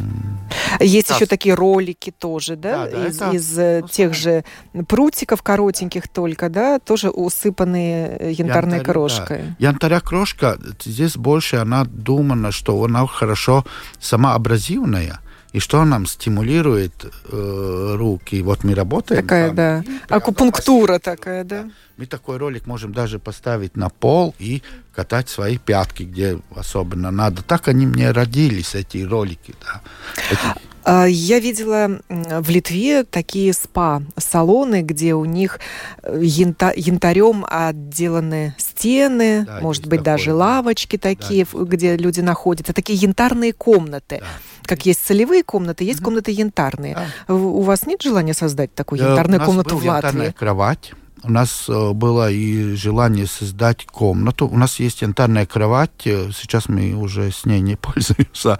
Есть 0.80 1.12
еще 1.12 1.28
такие 1.28 1.54
ролики 1.54 2.12
тоже, 2.12 2.56
да, 2.56 2.88
да, 2.88 2.92
да 2.92 3.08
из, 3.08 3.22
это, 3.22 3.32
из 3.36 3.60
э, 3.60 3.80
ну, 3.82 3.88
тех 3.88 4.14
же 4.16 4.44
прутиков 4.88 5.44
коротеньких 5.44 6.08
только, 6.08 6.50
да, 6.50 6.80
тоже 6.80 7.10
усыпанные 7.10 8.34
янтарной 8.34 8.78
Янтарь, 8.78 8.94
крошкой. 8.94 9.42
Да. 9.60 9.68
Янтаря 9.68 10.00
крошка, 10.00 10.58
здесь 10.84 11.18
больше 11.18 11.58
она 11.58 11.86
думана, 11.86 12.52
что 12.52 12.84
она 12.84 13.06
хорошо 13.06 13.64
сама 14.00 14.34
абразивная, 14.34 15.20
и 15.56 15.60
что 15.60 15.86
нам 15.86 16.06
стимулирует 16.06 17.06
э, 17.32 17.96
руки. 17.98 18.42
Вот 18.42 18.66
мы 18.66 18.76
работаем. 18.76 19.22
Такая, 19.22 19.48
там, 19.48 19.56
да. 19.56 19.84
Акупунктура 20.10 21.00
такая, 21.00 21.46
да. 21.46 21.70
Мы 21.96 22.08
такой 22.08 22.36
ролик 22.36 22.68
можем 22.68 22.92
даже 22.92 23.20
поставить 23.20 23.78
на 23.78 23.88
пол 23.88 24.36
и 24.38 24.62
катать 24.94 25.30
свои 25.30 25.58
пятки, 25.58 26.04
где 26.04 26.38
особенно 26.54 27.10
надо. 27.10 27.42
Так 27.42 27.70
они 27.70 27.86
мне 27.86 28.12
родились, 28.12 28.76
эти 28.76 28.98
ролики. 28.98 29.56
Да. 29.62 29.82
Эти... 30.30 30.60
А, 30.84 31.06
я 31.06 31.40
видела 31.40 32.02
в 32.10 32.50
Литве 32.50 33.06
такие 33.06 33.54
спа-салоны, 33.54 34.82
где 34.82 35.16
у 35.16 35.24
них 35.24 35.62
э, 36.04 36.20
янта 36.22 36.74
янтарем 36.76 37.46
отделаны 37.50 38.56
стены, 38.58 39.46
да, 39.46 39.60
может 39.62 39.88
быть, 39.88 40.02
такое, 40.02 40.18
даже 40.18 40.34
лавочки 40.34 40.98
такие, 40.98 41.48
да, 41.52 41.60
где 41.64 41.96
люди 41.96 42.20
находятся. 42.20 42.74
Такие 42.74 43.00
янтарные 43.00 43.54
комнаты. 43.54 44.20
Да. 44.20 44.28
Как 44.68 44.86
есть 44.86 45.06
солевые 45.06 45.44
комнаты, 45.44 45.84
есть 45.84 46.00
угу. 46.00 46.06
комнаты 46.06 46.32
янтарные. 46.32 46.98
Да. 47.28 47.34
У 47.34 47.62
вас 47.62 47.86
нет 47.86 48.02
желания 48.02 48.34
создать 48.34 48.74
такую 48.74 49.02
э, 49.02 49.06
янтарную 49.06 49.42
комнату 49.42 49.78
в 49.78 49.86
Латвии? 49.86 50.32
кровать 50.32 50.94
у 51.24 51.32
нас 51.32 51.66
э, 51.68 51.92
было 51.94 52.30
и 52.30 52.76
желание 52.76 53.26
создать 53.26 53.86
комнату. 53.86 54.48
У 54.48 54.58
нас 54.58 54.80
есть 54.80 55.02
янтарная 55.02 55.46
кровать, 55.46 56.06
э, 56.06 56.30
сейчас 56.36 56.70
мы 56.70 56.94
уже 56.94 57.32
с 57.32 57.46
ней 57.46 57.62
не 57.62 57.76
пользуемся, 57.82 58.60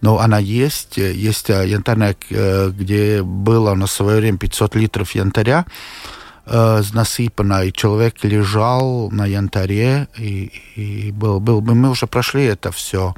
но 0.00 0.18
она 0.18 0.38
есть. 0.38 0.98
Есть 0.98 1.48
янтарная, 1.48 2.16
где 2.28 3.22
было 3.22 3.74
на 3.74 3.86
свое 3.86 4.18
время 4.20 4.38
500 4.38 4.74
литров 4.76 5.14
янтаря 5.14 5.64
насыпано, 6.44 7.64
и 7.64 7.72
человек 7.72 8.16
лежал 8.24 9.12
на 9.12 9.26
янтаре, 9.26 10.08
и, 10.18 10.50
и 10.74 11.12
был, 11.12 11.38
был, 11.38 11.60
мы 11.60 11.88
уже 11.88 12.08
прошли 12.08 12.44
это 12.46 12.72
все. 12.72 13.14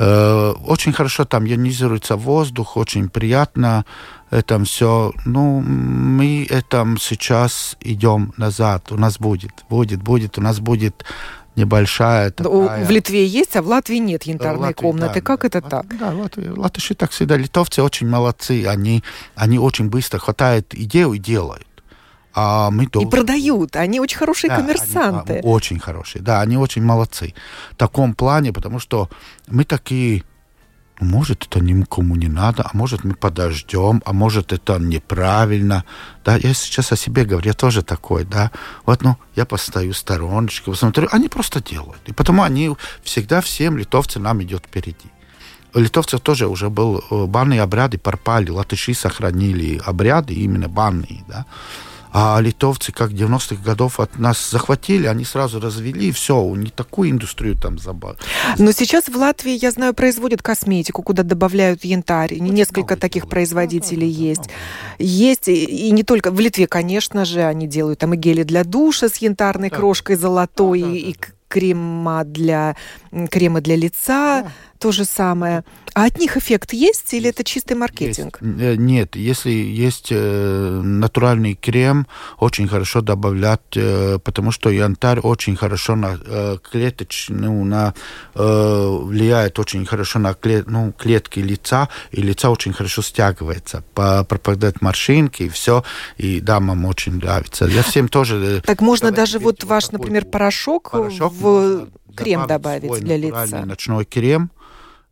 Э, 0.00 0.54
очень 0.64 0.92
хорошо 0.92 1.24
там 1.24 1.44
ионизируется 1.44 2.14
воздух, 2.16 2.76
очень 2.76 3.08
приятно 3.08 3.84
это 4.30 4.62
все. 4.64 5.12
Ну, 5.24 5.60
мы 5.60 6.46
этом 6.48 6.98
сейчас 6.98 7.76
идем 7.80 8.32
назад. 8.36 8.92
У 8.92 8.96
нас 8.96 9.18
будет, 9.18 9.64
будет, 9.68 10.00
будет, 10.02 10.38
у 10.38 10.40
нас 10.40 10.60
будет 10.60 11.04
небольшая 11.56 12.30
такая... 12.30 12.84
В 12.84 12.90
Литве 12.90 13.26
есть, 13.26 13.56
а 13.56 13.62
в 13.62 13.66
Латвии 13.66 13.96
нет 13.96 14.22
янтарной 14.22 14.68
Латвии, 14.68 14.82
комнаты. 14.82 15.14
Да, 15.14 15.20
как 15.20 15.40
да, 15.40 15.46
это 15.48 15.60
так? 15.62 15.98
Да, 15.98 16.10
Латвии, 16.10 16.48
латыши 16.48 16.94
так 16.94 17.10
всегда. 17.10 17.36
Литовцы 17.36 17.82
очень 17.82 18.08
молодцы. 18.08 18.66
Они, 18.66 19.02
они 19.34 19.58
очень 19.58 19.88
быстро 19.88 20.20
хватают 20.20 20.74
идею 20.74 21.14
и 21.14 21.18
делают. 21.18 21.66
А 22.40 22.70
мы 22.70 22.86
должны... 22.86 23.08
И 23.08 23.10
продают. 23.10 23.74
Они 23.74 23.98
очень 23.98 24.16
хорошие 24.16 24.48
да, 24.48 24.56
коммерсанты. 24.56 25.32
Они, 25.32 25.42
очень 25.42 25.80
хорошие. 25.80 26.22
Да, 26.22 26.40
они 26.40 26.56
очень 26.56 26.84
молодцы. 26.84 27.34
В 27.72 27.76
таком 27.76 28.14
плане, 28.14 28.52
потому 28.52 28.78
что 28.78 29.08
мы 29.48 29.64
такие 29.64 30.22
может, 31.00 31.46
это 31.46 31.60
никому 31.60 32.16
не 32.16 32.28
надо, 32.28 32.64
а 32.64 32.70
может, 32.76 33.04
мы 33.04 33.14
подождем, 33.14 34.02
а 34.04 34.12
может, 34.12 34.52
это 34.52 34.78
неправильно. 34.78 35.84
Да, 36.24 36.36
я 36.36 36.54
сейчас 36.54 36.92
о 36.92 36.96
себе 36.96 37.24
говорю, 37.24 37.46
я 37.46 37.54
тоже 37.54 37.82
такой, 37.82 38.24
да. 38.24 38.50
Вот, 38.86 39.02
ну, 39.02 39.16
я 39.36 39.44
постою 39.44 39.94
стороночкой, 39.94 40.74
посмотрю, 40.74 41.08
они 41.12 41.28
просто 41.28 41.62
делают. 41.62 42.00
И 42.06 42.12
потому 42.12 42.42
они 42.42 42.76
всегда 43.02 43.40
всем 43.40 43.78
литовцы 43.78 44.18
нам 44.18 44.42
идет 44.42 44.66
впереди. 44.66 45.10
У 45.74 45.78
литовцев 45.80 46.20
тоже 46.20 46.46
уже 46.46 46.68
был 46.70 46.98
э, 46.98 47.26
банные 47.26 47.62
обряды 47.62 47.98
пропали, 47.98 48.50
латыши 48.50 48.94
сохранили 48.94 49.80
обряды 49.84 50.34
именно 50.34 50.68
банные, 50.68 51.24
да. 51.28 51.46
А 52.12 52.38
литовцы, 52.40 52.92
как 52.92 53.10
90-х 53.10 53.62
годов 53.62 54.00
от 54.00 54.18
нас 54.18 54.50
захватили, 54.50 55.06
они 55.06 55.24
сразу 55.24 55.60
развели, 55.60 56.08
и 56.08 56.12
все, 56.12 56.54
не 56.54 56.70
такую 56.70 57.10
индустрию 57.10 57.56
там 57.56 57.78
забрали. 57.78 58.16
Но 58.58 58.72
сейчас 58.72 59.08
в 59.08 59.16
Латвии, 59.16 59.58
я 59.60 59.70
знаю, 59.70 59.94
производят 59.94 60.42
косметику, 60.42 61.02
куда 61.02 61.22
добавляют 61.22 61.84
янтарь. 61.84 62.34
Очень 62.34 62.54
Несколько 62.54 62.96
таких 62.96 63.22
делают. 63.22 63.30
производителей 63.30 64.12
да, 64.12 64.22
есть. 64.22 64.42
Да, 64.42 64.48
да. 64.48 65.04
Есть, 65.04 65.48
и, 65.48 65.64
и 65.64 65.90
не 65.90 66.02
только 66.02 66.30
в 66.30 66.40
Литве, 66.40 66.66
конечно 66.66 67.24
же, 67.24 67.42
они 67.42 67.66
делают 67.66 67.98
там 67.98 68.14
и 68.14 68.16
гели 68.16 68.42
для 68.42 68.64
душа 68.64 69.08
с 69.08 69.16
янтарной 69.16 69.70
да. 69.70 69.76
крошкой 69.76 70.16
золотой, 70.16 70.80
да, 70.80 70.86
да, 70.86 70.92
и, 70.92 71.02
да. 71.02 71.08
и 71.08 71.14
крема 71.48 72.24
для, 72.24 72.76
крема 73.30 73.60
для 73.60 73.76
лица. 73.76 74.42
Да 74.42 74.52
то 74.78 74.92
же 74.92 75.04
самое. 75.04 75.64
А 75.94 76.04
от 76.04 76.18
них 76.18 76.36
эффект 76.36 76.72
есть 76.72 77.12
или 77.12 77.30
это 77.30 77.42
чистый 77.42 77.74
маркетинг? 77.74 78.38
Есть. 78.40 78.60
Э, 78.60 78.76
нет, 78.76 79.16
если 79.16 79.50
есть 79.50 80.08
э, 80.10 80.80
натуральный 80.84 81.54
крем, 81.54 82.06
очень 82.38 82.68
хорошо 82.68 83.00
добавлять, 83.00 83.76
э, 83.76 84.18
потому 84.22 84.52
что 84.52 84.70
янтарь 84.70 85.20
очень 85.20 85.56
хорошо 85.56 85.96
на 85.96 86.18
клеточную, 86.70 87.64
на, 87.64 87.94
влияет 88.34 89.58
очень 89.58 89.84
хорошо 89.86 90.18
на 90.18 90.34
клет, 90.34 90.66
ну, 90.68 90.92
клетки 90.92 91.40
лица, 91.40 91.88
и 92.12 92.22
лица 92.22 92.50
очень 92.50 92.72
хорошо 92.72 93.02
стягивается, 93.02 93.82
пропадают 93.94 94.80
морщинки 94.82 95.44
и 95.44 95.48
все, 95.48 95.84
и 96.16 96.40
дамам 96.40 96.84
очень 96.84 97.16
нравится. 97.16 97.66
Я 97.66 97.82
всем 97.82 98.08
тоже... 98.08 98.62
Так 98.64 98.80
можно 98.80 99.10
даже 99.10 99.38
вот 99.38 99.64
ваш, 99.64 99.90
например, 99.90 100.24
порошок, 100.24 100.90
порошок 100.92 101.32
в 101.32 101.88
крем 102.14 102.46
добавить 102.46 103.00
для 103.00 103.16
лица? 103.16 103.64
ночной 103.64 104.04
крем, 104.04 104.50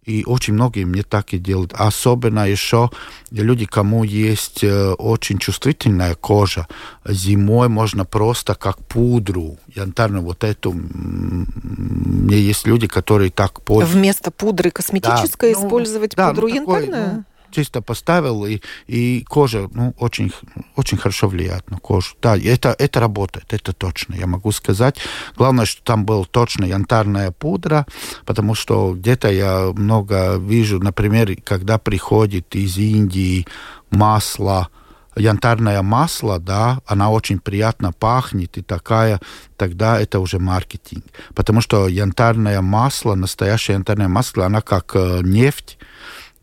и 0.06 0.24
очень 0.24 0.54
многие 0.54 0.84
мне 0.84 1.02
так 1.02 1.34
и 1.34 1.38
делают. 1.38 1.72
Особенно 1.74 2.48
еще 2.48 2.90
люди, 3.30 3.66
кому 3.66 4.04
есть 4.04 4.62
э, 4.62 4.92
очень 4.92 5.38
чувствительная 5.38 6.14
кожа, 6.14 6.68
зимой 7.04 7.68
можно 7.68 8.04
просто 8.04 8.54
как 8.54 8.78
пудру 8.78 9.58
янтарную 9.74 10.22
вот 10.22 10.44
эту. 10.44 10.72
Мне 10.72 12.38
есть 12.38 12.66
люди, 12.66 12.86
которые 12.86 13.30
так 13.30 13.60
пользуются. 13.62 13.98
Вместо 13.98 14.30
пудры 14.30 14.70
косметической 14.70 15.52
да, 15.52 15.60
ну, 15.60 15.66
использовать 15.66 16.14
да, 16.14 16.28
пудру 16.28 16.48
ну, 16.48 16.54
янтарную? 16.54 16.90
Такой, 16.90 17.14
ну, 17.16 17.24
чисто 17.56 17.80
поставил, 17.80 18.44
и, 18.44 18.60
и 18.86 19.24
кожа 19.28 19.68
ну, 19.72 19.94
очень, 19.98 20.30
очень 20.76 20.98
хорошо 20.98 21.28
влияет 21.28 21.70
на 21.70 21.78
кожу. 21.78 22.14
Да, 22.20 22.36
это, 22.36 22.76
это 22.78 23.00
работает, 23.00 23.46
это 23.54 23.72
точно, 23.72 24.14
я 24.14 24.26
могу 24.26 24.52
сказать. 24.52 24.98
Главное, 25.36 25.64
что 25.64 25.82
там 25.82 26.04
была 26.04 26.24
точно 26.24 26.66
янтарная 26.66 27.30
пудра, 27.30 27.86
потому 28.26 28.54
что 28.54 28.92
где-то 28.94 29.30
я 29.30 29.72
много 29.74 30.36
вижу, 30.36 30.78
например, 30.78 31.34
когда 31.44 31.78
приходит 31.78 32.54
из 32.54 32.76
Индии 32.76 33.46
масло, 33.90 34.68
янтарное 35.16 35.80
масло, 35.80 36.38
да, 36.38 36.80
она 36.84 37.10
очень 37.10 37.38
приятно 37.38 37.92
пахнет 37.92 38.58
и 38.58 38.62
такая, 38.62 39.18
тогда 39.56 39.98
это 39.98 40.20
уже 40.20 40.38
маркетинг. 40.38 41.04
Потому 41.34 41.62
что 41.62 41.88
янтарное 41.88 42.60
масло, 42.60 43.14
настоящее 43.14 43.76
янтарное 43.76 44.08
масло, 44.08 44.44
она 44.44 44.60
как 44.60 44.94
э, 44.94 45.20
нефть, 45.22 45.78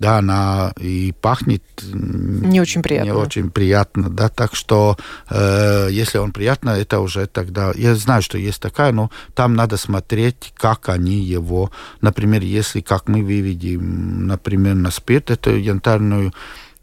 да, 0.03 0.17
она 0.17 0.73
и 0.81 1.13
пахнет 1.21 1.63
не 1.81 2.59
очень 2.59 2.81
приятно. 2.81 3.05
Не 3.09 3.15
очень 3.15 3.49
приятно, 3.49 4.09
да, 4.09 4.27
так 4.27 4.53
что 4.53 4.97
э, 5.29 5.87
если 5.91 6.17
он 6.17 6.33
приятно, 6.33 6.71
это 6.71 6.99
уже 6.99 7.25
тогда, 7.25 7.71
я 7.75 7.95
знаю, 7.95 8.21
что 8.21 8.37
есть 8.37 8.61
такая, 8.61 8.91
но 8.91 9.11
там 9.33 9.55
надо 9.55 9.77
смотреть, 9.77 10.53
как 10.57 10.89
они 10.89 11.21
его, 11.21 11.71
например, 12.01 12.41
если, 12.41 12.81
как 12.81 13.07
мы 13.07 13.23
выведем, 13.23 14.27
например, 14.27 14.75
на 14.75 14.91
спирт, 14.91 15.31
эту 15.31 15.55
янтарную 15.55 16.33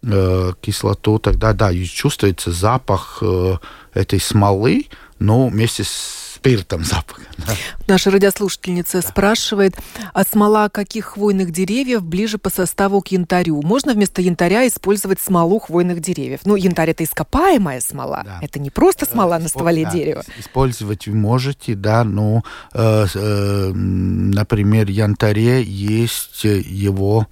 э, 0.03 0.53
кислоту, 0.63 1.19
тогда, 1.19 1.53
да, 1.53 1.71
и 1.71 1.85
чувствуется 1.85 2.53
запах 2.53 3.19
э, 3.21 3.57
этой 3.93 4.19
смолы, 4.19 4.87
но 5.19 5.49
вместе 5.49 5.85
с 5.85 6.30
спиртом 6.41 6.85
запах. 6.85 7.21
Да. 7.37 7.53
Наша 7.87 8.11
радиослушательница 8.11 9.03
да. 9.03 9.09
спрашивает, 9.09 9.77
а 10.15 10.25
смола 10.25 10.71
каких 10.71 11.05
хвойных 11.05 11.51
деревьев 11.51 12.03
ближе 12.03 12.39
по 12.39 12.49
составу 12.49 13.03
к 13.03 13.09
янтарю? 13.09 13.61
Можно 13.63 13.93
вместо 13.93 14.23
янтаря 14.23 14.67
использовать 14.67 15.21
смолу 15.21 15.59
хвойных 15.59 16.01
деревьев? 16.01 16.41
Ну, 16.45 16.57
янтарь 16.57 16.91
это 16.91 17.05
ископаемая 17.05 17.81
смола, 17.81 18.23
да. 18.25 18.39
это 18.41 18.59
не 18.59 18.71
просто 18.71 19.05
э, 19.05 19.09
смола 19.13 19.39
на 19.39 19.49
стволе 19.49 19.85
да, 19.85 19.91
дерева. 19.91 20.25
Использовать 20.39 21.07
вы 21.07 21.15
можете, 21.15 21.75
да, 21.75 22.05
но, 22.05 22.43
э, 22.73 23.07
э, 23.15 23.73
например, 23.75 24.89
янтаре 24.89 25.63
есть 25.63 26.45
его, 26.45 27.27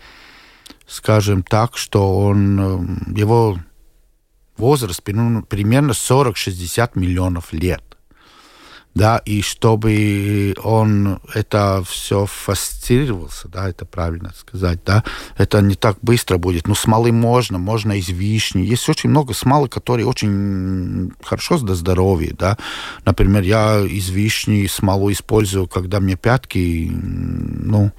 скажем 0.86 1.42
так, 1.42 1.78
что 1.78 2.18
он, 2.18 3.08
э, 3.16 3.18
его 3.18 3.58
возраст 4.58 5.02
примерно 5.02 5.92
40-60 5.92 6.90
миллионов 6.94 7.54
лет 7.54 7.87
да, 8.98 9.22
и 9.24 9.42
чтобы 9.42 10.54
он 10.62 11.20
это 11.32 11.84
все 11.88 12.26
фасцировался, 12.26 13.48
да, 13.48 13.68
это 13.68 13.84
правильно 13.84 14.32
сказать, 14.36 14.80
да, 14.84 15.04
это 15.36 15.62
не 15.62 15.76
так 15.76 15.98
быстро 16.02 16.36
будет. 16.36 16.66
Но 16.66 16.74
смолы 16.74 17.12
можно, 17.12 17.58
можно 17.58 17.92
из 17.92 18.08
вишни. 18.08 18.62
Есть 18.62 18.88
очень 18.88 19.10
много 19.10 19.34
смолы, 19.34 19.68
которые 19.68 20.04
очень 20.04 21.12
хорошо 21.22 21.58
для 21.58 21.76
здоровья, 21.76 22.34
да. 22.36 22.58
Например, 23.04 23.42
я 23.42 23.80
из 23.80 24.08
вишни 24.10 24.66
смолу 24.66 25.12
использую, 25.12 25.68
когда 25.68 26.00
мне 26.00 26.16
пятки, 26.16 26.90
ну, 26.90 27.92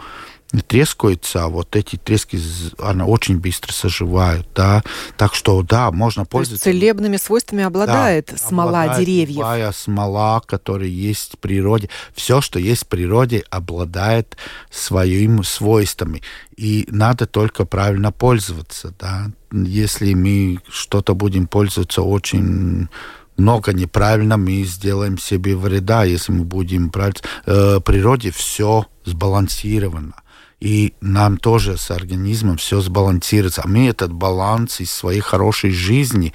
трескается, 0.65 1.43
а 1.43 1.47
вот 1.47 1.75
эти 1.75 1.95
трески, 1.95 2.39
она 2.79 3.05
очень 3.05 3.37
быстро 3.37 3.71
заживают, 3.71 4.47
да, 4.55 4.83
так 5.15 5.35
что, 5.35 5.61
да, 5.61 5.91
можно 5.91 6.25
пользоваться. 6.25 6.63
То 6.63 6.69
есть 6.71 6.79
целебными 6.79 7.17
свойствами 7.17 7.63
обладает 7.63 8.29
да, 8.31 8.37
смола 8.37 8.83
обладает 8.83 9.05
деревьев. 9.05 9.37
Любая 9.37 9.71
смола, 9.71 10.41
которая 10.41 10.87
есть 10.87 11.33
в 11.33 11.37
природе, 11.37 11.89
все, 12.13 12.41
что 12.41 12.57
есть 12.57 12.85
в 12.85 12.87
природе, 12.87 13.43
обладает 13.51 14.37
своими 14.71 15.43
свойствами, 15.43 16.23
и 16.57 16.87
надо 16.89 17.27
только 17.27 17.65
правильно 17.65 18.11
пользоваться, 18.11 18.93
да, 18.99 19.27
если 19.51 20.13
мы 20.15 20.59
что-то 20.67 21.13
будем 21.13 21.45
пользоваться 21.45 22.01
очень 22.01 22.89
много 23.37 23.71
неправильно, 23.71 24.35
мы 24.37 24.63
сделаем 24.63 25.19
себе 25.19 25.55
вреда, 25.55 26.03
если 26.05 26.31
мы 26.31 26.43
будем 26.43 26.89
брать 26.89 27.23
э, 27.45 27.79
природе 27.79 28.31
все 28.31 28.87
сбалансировано 29.05 30.15
и 30.59 30.93
нам 30.99 31.37
тоже 31.37 31.77
с 31.77 31.89
организмом 31.89 32.57
все 32.57 32.81
сбалансируется. 32.81 33.61
А 33.63 33.67
мы 33.67 33.87
этот 33.87 34.11
баланс 34.11 34.81
из 34.81 34.91
своей 34.91 35.21
хорошей 35.21 35.71
жизни, 35.71 36.33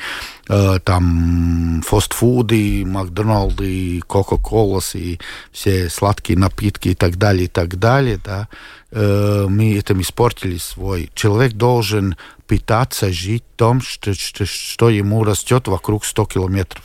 э, 0.48 0.78
там 0.82 1.82
фастфуды, 1.86 2.84
Макдоналды, 2.86 4.00
Кока-Кола 4.06 4.80
и 4.94 5.18
все 5.52 5.90
сладкие 5.90 6.38
напитки 6.38 6.88
и 6.88 6.94
так 6.94 7.16
далее, 7.16 7.44
и 7.44 7.48
так 7.48 7.78
далее, 7.78 8.18
да, 8.24 8.48
э, 8.90 9.46
мы 9.48 9.74
этим 9.74 10.00
испортили 10.00 10.56
свой. 10.56 11.10
Человек 11.14 11.52
должен 11.52 12.16
питаться, 12.46 13.12
жить 13.12 13.44
том, 13.56 13.82
что, 13.82 14.14
что, 14.14 14.46
что 14.46 14.88
ему 14.88 15.22
растет 15.24 15.68
вокруг 15.68 16.04
100 16.04 16.24
километров. 16.26 16.82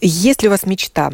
Есть 0.00 0.42
ли 0.42 0.48
у 0.48 0.50
вас 0.50 0.64
мечта 0.64 1.12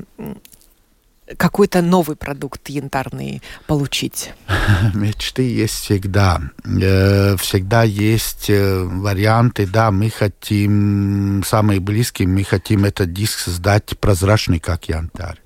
какой-то 1.36 1.82
новый 1.82 2.16
продукт 2.16 2.68
янтарный 2.68 3.42
получить? 3.66 4.32
Мечты 4.94 5.42
есть 5.42 5.74
всегда. 5.74 6.40
Э, 6.64 7.36
всегда 7.36 7.82
есть 7.82 8.48
э, 8.48 8.82
варианты. 8.82 9.66
Да, 9.66 9.90
мы 9.90 10.10
хотим, 10.10 11.42
самые 11.44 11.80
близкие, 11.80 12.28
мы 12.28 12.44
хотим 12.44 12.84
этот 12.84 13.12
диск 13.12 13.38
создать 13.38 13.98
прозрачный, 13.98 14.60
как 14.60 14.88
янтарь. 14.88 15.38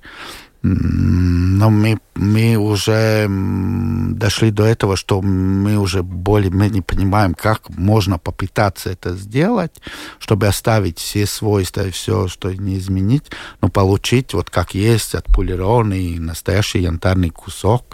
Но 0.62 1.70
мы, 1.70 1.98
мы 2.14 2.56
уже 2.56 3.26
дошли 3.28 4.50
до 4.50 4.64
этого, 4.64 4.96
что 4.96 5.22
мы 5.22 5.78
уже 5.78 6.02
более-менее 6.02 6.82
понимаем, 6.82 7.32
как 7.34 7.70
можно 7.70 8.18
попытаться 8.18 8.90
это 8.90 9.16
сделать, 9.16 9.80
чтобы 10.18 10.46
оставить 10.46 10.98
все 10.98 11.24
свойства 11.26 11.86
и 11.86 11.90
все, 11.90 12.28
что 12.28 12.52
не 12.52 12.76
изменить, 12.76 13.30
но 13.62 13.68
получить 13.68 14.34
вот 14.34 14.50
как 14.50 14.74
есть 14.74 15.14
от 15.14 15.24
пулероны 15.26 16.18
настоящий 16.20 16.80
янтарный 16.80 17.30
кусок 17.30 17.89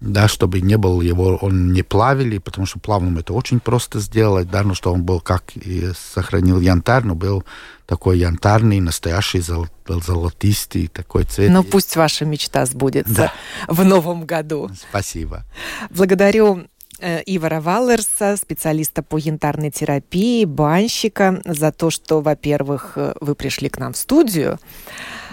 да, 0.00 0.28
чтобы 0.28 0.60
не 0.60 0.76
был 0.76 1.00
его, 1.00 1.36
он 1.40 1.72
не 1.72 1.82
плавили, 1.82 2.38
потому 2.38 2.66
что 2.66 2.78
плавным 2.78 3.18
это 3.18 3.32
очень 3.32 3.60
просто 3.60 3.98
сделать, 4.00 4.50
да, 4.50 4.62
но 4.62 4.74
что 4.74 4.92
он 4.92 5.02
был 5.02 5.20
как 5.20 5.56
и 5.56 5.90
сохранил 5.94 6.60
янтарь, 6.60 7.04
но 7.04 7.14
был 7.14 7.44
такой 7.86 8.18
янтарный, 8.18 8.80
настоящий 8.80 9.40
зол, 9.40 9.68
золотистый 9.86 10.88
такой 10.88 11.24
цвет. 11.24 11.50
Ну 11.50 11.62
пусть 11.62 11.96
ваша 11.96 12.24
мечта 12.24 12.66
сбудется 12.66 13.14
да. 13.14 13.32
в 13.68 13.84
новом 13.84 14.26
году. 14.26 14.70
Спасибо. 14.90 15.44
Благодарю 15.88 16.66
э, 17.00 17.22
Ивара 17.24 17.60
Валлерса, 17.62 18.36
специалиста 18.36 19.02
по 19.02 19.16
янтарной 19.16 19.70
терапии, 19.70 20.44
банщика, 20.44 21.40
за 21.44 21.72
то, 21.72 21.90
что, 21.90 22.20
во-первых, 22.20 22.92
э, 22.96 23.14
вы 23.20 23.34
пришли 23.34 23.70
к 23.70 23.78
нам 23.78 23.94
в 23.94 23.96
студию, 23.96 24.58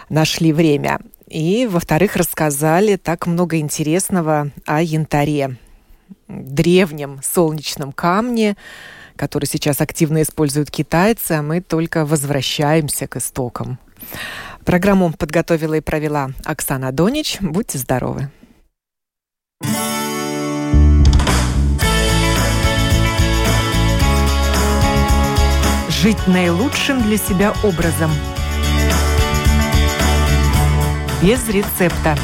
нашли 0.10 0.54
время, 0.54 1.00
и, 1.28 1.68
во-вторых, 1.68 2.16
рассказали 2.16 2.96
так 2.96 3.28
много 3.28 3.58
интересного 3.58 4.52
о 4.66 4.82
янтаре, 4.82 5.58
древнем 6.28 7.20
солнечном 7.24 7.92
камне, 7.92 8.56
который 9.16 9.46
сейчас 9.46 9.82
активно 9.82 10.22
используют 10.22 10.72
китайцы, 10.72 11.34
а 11.34 11.42
мы 11.42 11.62
только 11.62 12.06
возвращаемся 12.06 13.08
к 13.08 13.18
истокам. 13.18 13.80
Программу 14.66 15.12
подготовила 15.12 15.76
и 15.76 15.82
провела 15.82 16.32
Оксана 16.46 16.92
Донич. 16.92 17.38
Будьте 17.42 17.78
здоровы. 17.78 18.30
Жить 25.90 26.28
наилучшим 26.28 27.02
для 27.04 27.18
себя 27.18 27.54
образом– 27.64 28.12
без 31.24 31.48
рецепта. 31.48 32.18